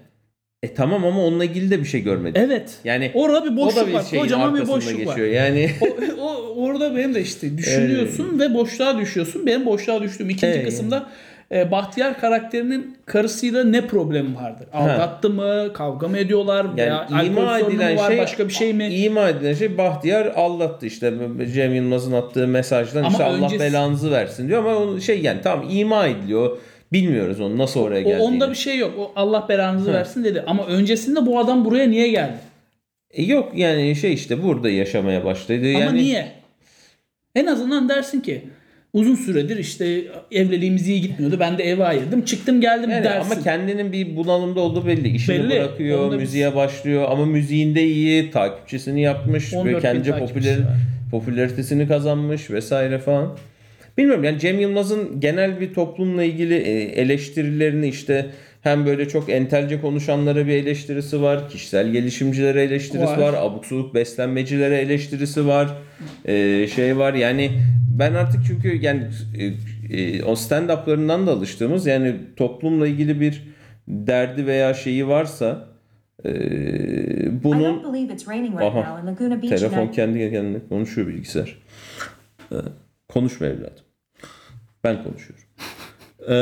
E 0.63 0.75
tamam 0.75 1.05
ama 1.05 1.25
onunla 1.25 1.45
ilgili 1.45 1.71
de 1.71 1.79
bir 1.81 1.85
şey 1.85 2.03
görmedik. 2.03 2.37
Evet. 2.47 2.79
Yani 2.85 3.11
Orada 3.15 3.45
bir 3.45 3.57
boşluk 3.57 3.89
bir 3.89 3.93
var. 3.93 4.05
Kocaman 4.19 4.55
bir 4.55 4.69
boşluk 4.69 4.97
geçiyor. 4.99 5.17
var. 5.19 5.25
Yani 5.25 5.71
O, 5.81 6.23
o 6.23 6.55
orada 6.67 6.97
benim 6.97 7.15
de 7.15 7.21
işte 7.23 7.59
düşünüyorsun 7.59 8.39
ve 8.41 8.55
boşluğa 8.55 8.99
düşüyorsun. 8.99 9.47
Benim 9.47 9.67
boşluğa 9.67 10.03
düştüğüm 10.03 10.31
ikinci 10.31 10.47
Evet. 10.55 10.65
kısımda 10.65 11.07
e, 11.55 11.71
Bahtiyar 11.71 12.21
karakterinin 12.21 12.97
karısıyla 13.07 13.65
ne 13.65 13.87
problemi 13.87 14.37
vardır? 14.37 14.67
Aldattı 14.73 15.31
mı? 15.31 15.73
Kavga 15.75 16.09
mı 16.09 16.19
ediyorlar? 16.19 16.77
veya 16.77 17.07
yani 17.11 17.27
ima 17.27 17.41
alkol 17.43 17.59
sorunu 17.61 17.75
edilen 17.75 17.97
var? 17.97 18.09
şey 18.09 18.19
Başka 18.19 18.49
bir 18.49 18.53
şey 18.53 18.73
mi? 18.75 18.89
ima 18.95 19.29
edilen 19.29 19.55
şey 19.55 19.79
Bahtiyar 19.79 20.27
aldattı 20.27 20.87
işte 20.87 21.13
Cem 21.55 21.75
Yılmaz'ın 21.75 22.13
attığı 22.13 22.49
mesajdan 22.49 23.01
Ama 23.01 23.09
işte 23.11 23.25
Allah 23.25 23.47
öncesi- 23.47 23.61
belanızı 23.61 24.11
versin 24.11 24.49
diyor 24.49 24.59
ama 24.65 24.77
o 24.77 25.01
şey 25.01 25.21
yani 25.21 25.41
tamam 25.43 25.67
ima 25.71 26.07
ediliyor. 26.07 26.59
Bilmiyoruz 26.93 27.41
onu 27.41 27.59
nasıl 27.59 27.81
oraya 27.81 28.01
O, 28.01 28.05
geldiğini. 28.05 28.23
onda 28.23 28.51
bir 28.51 28.55
şey 28.55 28.79
yok. 28.79 28.93
O 28.99 29.13
Allah 29.17 29.47
belanızı 29.49 29.93
versin 29.93 30.25
dedi. 30.25 30.45
Ama 30.47 30.67
öncesinde 30.67 31.27
bu 31.27 31.39
adam 31.39 31.65
buraya 31.65 31.87
niye 31.91 32.09
geldi? 32.09 32.37
E 33.11 33.23
yok 33.23 33.53
yani 33.55 33.97
şey 33.97 34.13
işte 34.13 34.43
burada 34.43 34.71
yaşamaya 34.71 35.25
başladı. 35.25 35.67
Yani 35.67 35.85
Ama 35.85 35.93
niye? 35.93 36.33
En 37.35 37.47
azından 37.47 37.89
dersin 37.89 38.21
ki 38.21 38.43
uzun 38.93 39.15
süredir 39.15 39.57
işte 39.57 40.03
evliliğimiz 40.33 40.89
iyi 40.89 41.01
gitmiyordu. 41.01 41.37
Ben 41.41 41.59
de 41.59 41.65
eve 41.65 41.85
ayırdım. 41.85 42.23
Çıktım 42.25 42.61
geldim 42.61 42.91
Yani 42.91 43.05
dersin. 43.05 43.33
ama 43.33 43.43
kendinin 43.43 43.93
bir 43.93 44.17
bunalımda 44.17 44.61
olduğu 44.61 44.87
belli. 44.87 45.09
İşini 45.09 45.39
Belli. 45.39 45.51
bırakıyor, 45.51 45.99
Onda 46.07 46.17
müziğe 46.17 46.55
başlıyor 46.55 47.07
ama 47.11 47.27
müziğinde 47.27 47.85
iyi, 47.87 48.31
takipçisini 48.31 49.03
yapmış, 49.03 49.55
14 49.55 49.67
böyle 49.67 49.81
kendince 49.81 50.19
popüler, 50.19 50.59
var. 50.59 50.77
popülaritesini 51.11 51.89
kazanmış 51.89 52.51
vesaire 52.51 52.99
falan. 52.99 53.37
Bilmiyorum 53.99 54.25
yani 54.25 54.39
Cem 54.39 54.61
Yılmaz'ın 54.61 55.21
genel 55.21 55.61
bir 55.61 55.75
toplumla 55.75 56.25
ilgili 56.25 56.55
e, 56.55 56.73
eleştirilerini 56.83 57.89
işte 57.89 58.27
hem 58.63 58.87
böyle 58.87 59.09
çok 59.09 59.29
entelce 59.31 59.81
konuşanlara 59.81 60.47
bir 60.47 60.53
eleştirisi 60.53 61.23
var, 61.23 61.49
kişisel 61.49 61.91
gelişimcilere 61.91 62.63
eleştirisi 62.63 63.07
Var. 63.07 63.19
var, 63.19 63.35
abuk 63.35 63.67
subuk 63.67 63.95
beslenmecilere 63.95 64.77
eleştirisi 64.79 65.47
var, 65.47 65.69
e, 66.25 66.67
şey 66.75 66.97
var 66.99 67.15
yani 67.15 67.51
ben 67.99 68.15
artık 68.15 68.41
çünkü 68.47 68.77
yani 68.83 69.07
e, 69.39 69.45
e, 69.97 70.25
o 70.25 70.33
stand-up'larından 70.33 71.27
da 71.27 71.33
alıştığımız 71.33 71.87
yani 71.87 72.17
toplumla 72.37 72.87
ilgili 72.87 73.21
bir 73.21 73.43
derdi 73.89 74.47
veya 74.47 74.75
şeyi 74.75 75.09
varsa 75.09 75.69
e, 76.25 76.33
bunun 77.45 77.83
Aha. 78.63 79.03
Telefon 79.41 79.89
kendi 79.89 80.31
kendine 80.31 80.59
konuşuyor 80.69 81.09
bilgisayar. 81.09 81.59
Ee, 82.53 82.57
konuşma 83.09 83.47
evladım. 83.47 83.85
Ben 84.85 85.05
konuşuyorum. 85.05 85.45
Ee, 86.29 86.35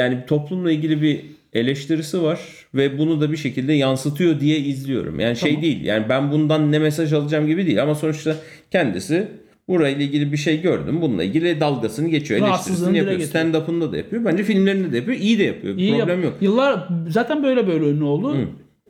yani 0.00 0.26
toplumla 0.26 0.72
ilgili 0.72 1.02
bir 1.02 1.24
eleştirisi 1.52 2.22
var 2.22 2.40
ve 2.74 2.98
bunu 2.98 3.20
da 3.20 3.32
bir 3.32 3.36
şekilde 3.36 3.72
yansıtıyor 3.72 4.40
diye 4.40 4.58
izliyorum. 4.58 5.20
Yani 5.20 5.36
şey 5.36 5.50
Tamam. 5.50 5.62
değil. 5.62 5.84
Yani 5.84 6.08
ben 6.08 6.32
bundan 6.32 6.72
ne 6.72 6.78
mesaj 6.78 7.12
alacağım 7.12 7.46
gibi 7.46 7.66
değil 7.66 7.82
ama 7.82 7.94
sonuçta 7.94 8.36
kendisi 8.70 9.28
burayla 9.68 10.04
ilgili 10.04 10.32
bir 10.32 10.36
şey 10.36 10.60
gördüm. 10.62 10.98
Bununla 11.02 11.24
ilgili 11.24 11.60
dalgasını 11.60 12.08
geçiyor. 12.08 12.40
Eleştirisini 12.48 12.98
yapıyor. 12.98 13.20
Stand-up'ında 13.20 13.92
da 13.92 13.96
yapıyor. 13.96 14.24
Bence 14.24 14.42
filmlerinde 14.44 14.92
de 14.92 14.96
yapıyor. 14.96 15.18
İyi 15.18 15.38
de 15.38 15.42
yapıyor. 15.42 15.76
İyi 15.76 15.92
Problem 15.98 16.16
yap- 16.16 16.24
yok. 16.24 16.34
Yıllar 16.40 16.88
zaten 17.08 17.42
böyle 17.42 17.66
böyle 17.66 17.84
ünlü 17.90 18.04
oldu. 18.04 18.36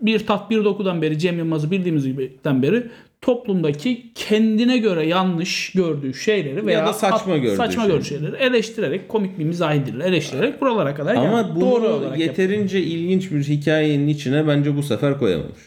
Bir 0.01 0.19
tat 0.27 0.51
bir 0.51 0.65
dokudan 0.65 1.03
beri 1.03 1.19
Cem 1.19 1.39
Yılmaz'ı 1.39 1.71
bildiğimiz 1.71 2.07
gibiden 2.07 2.63
beri 2.63 2.83
toplumdaki 3.21 4.03
kendine 4.15 4.79
göre 4.79 5.07
yanlış 5.07 5.73
gördüğü 5.73 6.15
şeyleri 6.15 6.67
veya 6.67 6.87
da 6.87 6.93
saçma 6.93 7.39
gördüğü 7.39 7.57
saçma 7.57 7.83
şeyleri. 7.83 7.93
gördüğü 7.99 8.05
şeyleri 8.09 8.37
eleştirerek 8.37 9.09
komik 9.09 9.39
bir 9.39 9.45
mizah 9.45 9.87
diliyle 9.87 10.05
eleştirerek 10.05 10.61
buralara 10.61 10.95
kadar 10.95 11.15
Ama 11.15 11.43
geldi. 11.43 11.53
bunu 11.55 11.61
Doğru 11.71 11.87
olarak 11.89 12.03
yapıyor. 12.03 12.17
yeterince 12.29 12.81
ilginç 12.83 13.31
bir 13.31 13.43
hikayenin 13.43 14.09
içine 14.09 14.49
bence 14.49 14.77
bu 14.77 14.83
sefer 14.83 15.19
koyamamış. 15.19 15.61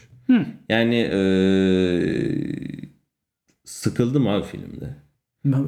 Yani 0.69 0.95
eee 0.95 2.74
sıkıldım 3.75 4.27
abi 4.27 4.45
filmde. 4.45 4.85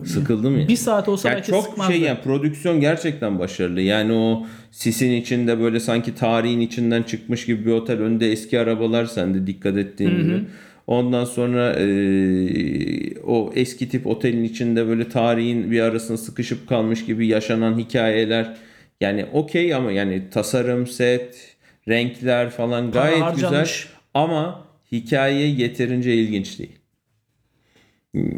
Sıkıldım 0.06 0.60
ya. 0.60 0.68
Bir 0.68 0.76
saat 0.76 1.10
olsa 1.10 1.30
Yani 1.30 1.36
belki 1.36 1.52
çok 1.52 1.64
sıkmazdı. 1.66 1.94
şey 1.94 2.02
yani 2.02 2.20
prodüksiyon 2.22 2.80
gerçekten 2.82 3.40
başarılı. 3.40 3.82
Yani 3.82 4.14
o 4.14 4.46
sisin 4.72 5.12
içinde 5.12 5.60
böyle 5.60 5.80
sanki 5.80 6.16
tarihin 6.16 6.60
içinden 6.60 7.04
çıkmış 7.04 7.46
gibi 7.46 7.66
bir 7.66 7.72
otel 7.72 8.00
önünde 8.00 8.32
eski 8.32 8.60
arabalar 8.60 9.06
sende 9.06 9.48
dikkat 9.48 9.78
ettiğin 9.78 10.10
gibi. 10.24 10.42
Ondan 10.88 11.26
sonra 11.26 11.80
eee, 11.80 13.14
o 13.26 13.52
eski 13.56 13.90
tip 13.90 14.08
otelin 14.08 14.44
içinde 14.44 14.88
böyle 14.88 15.10
tarihin 15.10 15.72
bir 15.72 15.82
arasına 15.82 16.18
sıkışıp 16.18 16.70
kalmış 16.70 17.06
gibi 17.06 17.28
yaşanan 17.28 17.78
hikayeler. 17.80 18.58
Yani 19.02 19.26
okey 19.34 19.74
ama 19.74 19.92
yani 19.92 20.24
tasarım, 20.32 20.88
set, 20.88 21.56
renkler 21.88 22.50
falan 22.50 22.92
gayet 22.92 23.36
güzel. 23.36 23.68
Ama 24.14 24.64
hikaye 24.92 25.48
yeterince 25.48 26.14
ilginç 26.16 26.60
değil. 26.60 26.77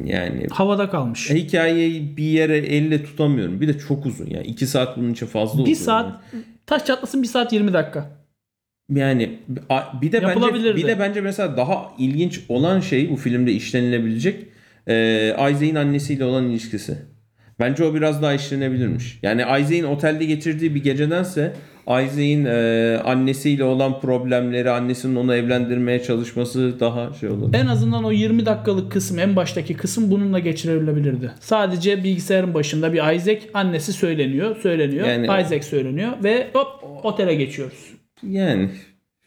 Yani 0.05 0.47
Havada 0.51 0.89
kalmış. 0.89 1.29
hikayeyi 1.29 2.17
bir 2.17 2.23
yere 2.23 2.57
elle 2.57 3.03
tutamıyorum. 3.03 3.61
Bir 3.61 3.67
de 3.67 3.79
çok 3.79 4.05
uzun 4.05 4.25
yani. 4.25 4.45
2 4.47 4.67
saat 4.67 4.97
bunun 4.97 5.13
için 5.13 5.25
fazla 5.25 5.53
uzun. 5.53 5.65
bir 5.65 5.75
saat 5.75 6.21
taş 6.65 6.85
çatlasın 6.85 7.23
1 7.23 7.27
saat 7.27 7.53
20 7.53 7.73
dakika. 7.73 8.19
Yani 8.89 9.39
bir 10.01 10.11
de 10.11 10.23
bence 10.23 10.75
bir 10.75 10.87
de 10.87 10.99
bence 10.99 11.21
mesela 11.21 11.57
daha 11.57 11.91
ilginç 11.97 12.39
olan 12.49 12.79
şey 12.79 13.09
bu 13.09 13.15
filmde 13.15 13.51
işlenilebilecek 13.51 14.45
e, 14.87 15.25
Isaac'in 15.33 15.75
annesiyle 15.75 16.23
olan 16.23 16.49
ilişkisi. 16.49 16.97
Bence 17.59 17.83
o 17.83 17.93
biraz 17.93 18.21
daha 18.21 18.33
işlenebilirmiş. 18.33 19.19
Yani 19.23 19.41
Isaac'in 19.41 19.83
otelde 19.83 20.25
geçirdiği 20.25 20.75
bir 20.75 20.83
gecedense 20.83 21.53
Isaac'in 21.89 22.45
e, 22.45 22.97
annesiyle 23.05 23.63
olan 23.63 23.99
problemleri, 24.01 24.69
annesinin 24.69 25.15
onu 25.15 25.35
evlendirmeye 25.35 26.03
çalışması 26.03 26.79
daha 26.79 27.13
şey 27.13 27.29
olur. 27.29 27.49
En 27.53 27.67
azından 27.67 28.03
o 28.03 28.11
20 28.11 28.45
dakikalık 28.45 28.91
kısım 28.91 29.19
en 29.19 29.35
baştaki 29.35 29.73
kısım 29.73 30.11
bununla 30.11 30.39
geçirilebilirdi. 30.39 31.31
Sadece 31.39 32.03
bilgisayarın 32.03 32.53
başında 32.53 32.93
bir 32.93 33.15
Isaac 33.15 33.39
annesi 33.53 33.93
söyleniyor, 33.93 34.55
söyleniyor. 34.55 35.07
Yani- 35.07 35.25
Isaac 35.25 35.63
söyleniyor 35.63 36.11
ve 36.23 36.47
hop 36.53 37.05
otele 37.05 37.35
geçiyoruz. 37.35 37.93
Yani 38.23 38.69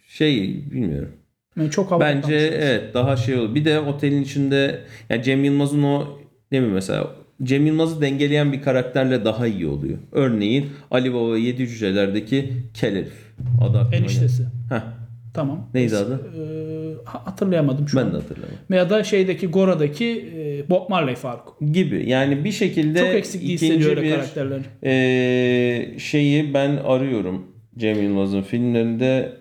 şey 0.09 0.64
bilmiyorum. 0.72 1.12
Yani 1.57 1.70
çok 1.70 2.01
Bence 2.01 2.37
evet 2.37 2.94
daha 2.94 3.16
şey 3.16 3.38
olur. 3.38 3.55
Bir 3.55 3.64
de 3.64 3.81
otelin 3.81 4.22
içinde 4.22 4.81
yani 5.11 5.22
Cem 5.22 5.44
Yılmaz'ın 5.44 5.83
o 5.83 6.18
değil 6.53 6.62
mi 6.62 6.72
mesela 6.72 7.21
Cem 7.42 7.66
Yılmaz'ı 7.66 8.00
dengeleyen 8.00 8.52
bir 8.52 8.62
karakterle 8.62 9.24
daha 9.24 9.46
iyi 9.46 9.66
oluyor. 9.66 9.98
Örneğin 10.12 10.66
Ali 10.90 11.14
Baba 11.14 11.38
Yedi 11.38 11.68
Cüceler'deki 11.68 12.52
Kel 12.74 12.94
herif. 12.96 13.12
Adı 13.61 13.88
Eniştesi. 13.96 14.42
Heh, 14.68 14.81
Tamam. 15.35 15.68
Neydi 15.74 15.96
adı? 15.96 16.20
Ha- 17.05 17.26
hatırlayamadım 17.26 17.88
şu 17.88 17.96
ben 17.96 18.02
an. 18.02 18.12
de 18.12 18.16
hatırlamıyorum. 18.16 18.59
Ya 18.70 18.90
da 18.90 19.05
şeydeki 19.05 19.46
Gora'daki 19.46 20.33
e, 20.37 20.70
Bob 20.70 20.90
Marley 20.90 21.14
Faruk. 21.14 21.57
Gibi 21.72 22.09
yani 22.09 22.44
bir 22.44 22.52
şekilde 22.52 22.98
Çok 22.98 23.09
eksikliği 23.14 23.55
hissediyor 23.55 23.96
bir 24.02 24.11
karakterlerin. 24.11 24.64
eee, 24.83 25.98
şeyi 25.98 26.55
ben 26.55 26.76
arıyorum 26.76 27.46
Cem 27.78 28.02
Yılmaz'ın 28.02 28.42
filmlerinde 28.42 29.33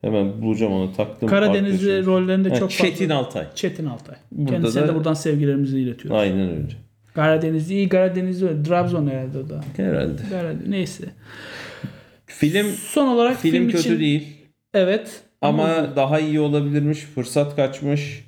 hemen 0.00 0.42
bulacağım 0.42 0.72
onu 0.72 0.92
taktım. 0.92 1.28
Karadenizli 1.28 2.04
rollerinde 2.06 2.48
Ha, 2.48 2.54
çok 2.54 2.70
fazla. 2.70 2.90
Çetin 2.90 3.10
Altay. 3.10 3.44
Çetin 3.54 3.86
Altay. 3.86 4.16
Burada 4.32 4.52
Kendisine 4.52 4.82
da- 4.82 4.88
de 4.88 4.94
buradan 4.94 5.14
sevgilerimizi 5.14 5.80
iletiyoruz. 5.80 6.20
Aynen 6.20 6.48
öyle. 6.50 6.66
Karadenizli 7.14 7.74
iyi 7.74 7.88
Karadenizli. 7.88 8.62
Trabzon 8.62 9.06
herhalde 9.06 9.38
o 9.38 9.48
da. 9.48 9.60
Herhalde. 9.76 10.22
Karadeniz, 10.30 10.68
neyse. 10.68 11.04
Film 12.26 12.66
Son 12.66 13.08
olarak 13.08 13.36
film, 13.40 13.52
film, 13.52 13.66
kötü 13.66 13.78
için 13.78 14.00
değil. 14.00 14.28
evet 14.74 15.22
Ama 15.40 15.96
daha 15.96 16.20
iyi 16.20 16.40
olabilirmiş. 16.40 16.98
Fırsat 16.98 17.56
kaçmış. 17.56 18.24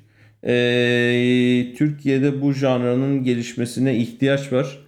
Ee, 0.47 1.73
Türkiye'de 1.77 2.41
bu 2.41 2.53
janrının 2.53 3.23
gelişmesine 3.23 3.95
ihtiyaç 3.97 4.53
var. 4.53 4.79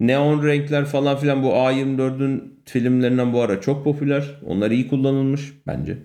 Neon 0.00 0.46
renkler 0.46 0.84
falan 0.84 1.16
filan 1.16 1.42
bu 1.42 1.48
A24'ün 1.48 2.60
filmlerinden 2.64 3.32
bu 3.32 3.40
ara 3.40 3.60
çok 3.60 3.84
popüler. 3.84 4.24
Onlar 4.46 4.70
iyi 4.70 4.88
kullanılmış 4.88 5.52
bence. 5.66 5.98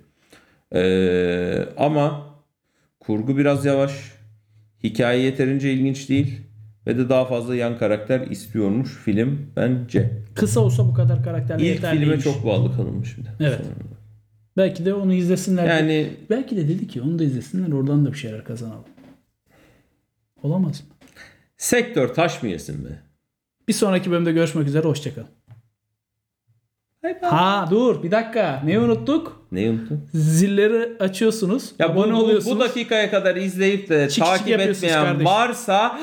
Ee, 0.75 1.59
ama 1.77 2.25
kurgu 2.99 3.37
biraz 3.37 3.65
yavaş. 3.65 3.91
Hikaye 4.83 5.21
yeterince 5.21 5.73
ilginç 5.73 6.09
değil. 6.09 6.46
Ve 6.87 6.97
de 6.97 7.09
daha 7.09 7.25
fazla 7.25 7.55
yan 7.55 7.77
karakter 7.77 8.21
istiyormuş 8.27 8.95
film 8.97 9.51
bence. 9.55 10.11
kısa 10.35 10.59
olsa 10.59 10.87
bu 10.87 10.93
kadar 10.93 11.23
karakterle 11.23 11.63
İlk 11.65 11.75
yeterliymiş. 11.75 12.23
filme 12.23 12.33
çok 12.35 12.45
bağlı 12.45 12.75
kalınmış 12.75 13.17
bir 13.17 13.25
de. 13.25 13.29
Evet. 13.39 13.61
Belki 14.57 14.85
de 14.85 14.93
onu 14.93 15.13
izlesinler. 15.13 15.65
Yani 15.65 16.09
Belki 16.29 16.57
de 16.57 16.67
dedi 16.67 16.87
ki 16.87 17.01
onu 17.01 17.19
da 17.19 17.23
izlesinler 17.23 17.71
oradan 17.71 18.05
da 18.05 18.11
bir 18.13 18.17
şeyler 18.17 18.43
kazanalım. 18.43 18.83
Olamaz 20.43 20.81
mı? 20.81 20.87
sektör 21.57 22.07
taş 22.13 22.43
mı 22.43 22.49
yesin 22.49 22.85
be? 22.85 22.89
Bir 23.67 23.73
sonraki 23.73 24.11
bölümde 24.11 24.31
görüşmek 24.31 24.67
üzere. 24.67 24.87
Hoşçakalın. 24.87 25.27
Ha 27.21 27.67
dur 27.71 28.03
bir 28.03 28.11
dakika. 28.11 28.61
Neyi 28.65 28.79
unuttuk? 28.79 29.47
Neyi 29.51 29.69
unuttun? 29.69 30.09
Zilleri 30.13 30.97
açıyorsunuz. 30.99 31.71
Ya 31.79 31.89
abone 31.89 32.13
bu, 32.13 32.17
oluyorsunuz. 32.17 32.55
bu 32.55 32.59
dakikaya 32.59 33.11
kadar 33.11 33.35
izleyip 33.35 33.89
de 33.89 34.09
Çık 34.09 34.23
takip 34.25 34.59
etmeyen 34.59 35.03
kardeşim. 35.03 35.25
varsa 35.25 35.99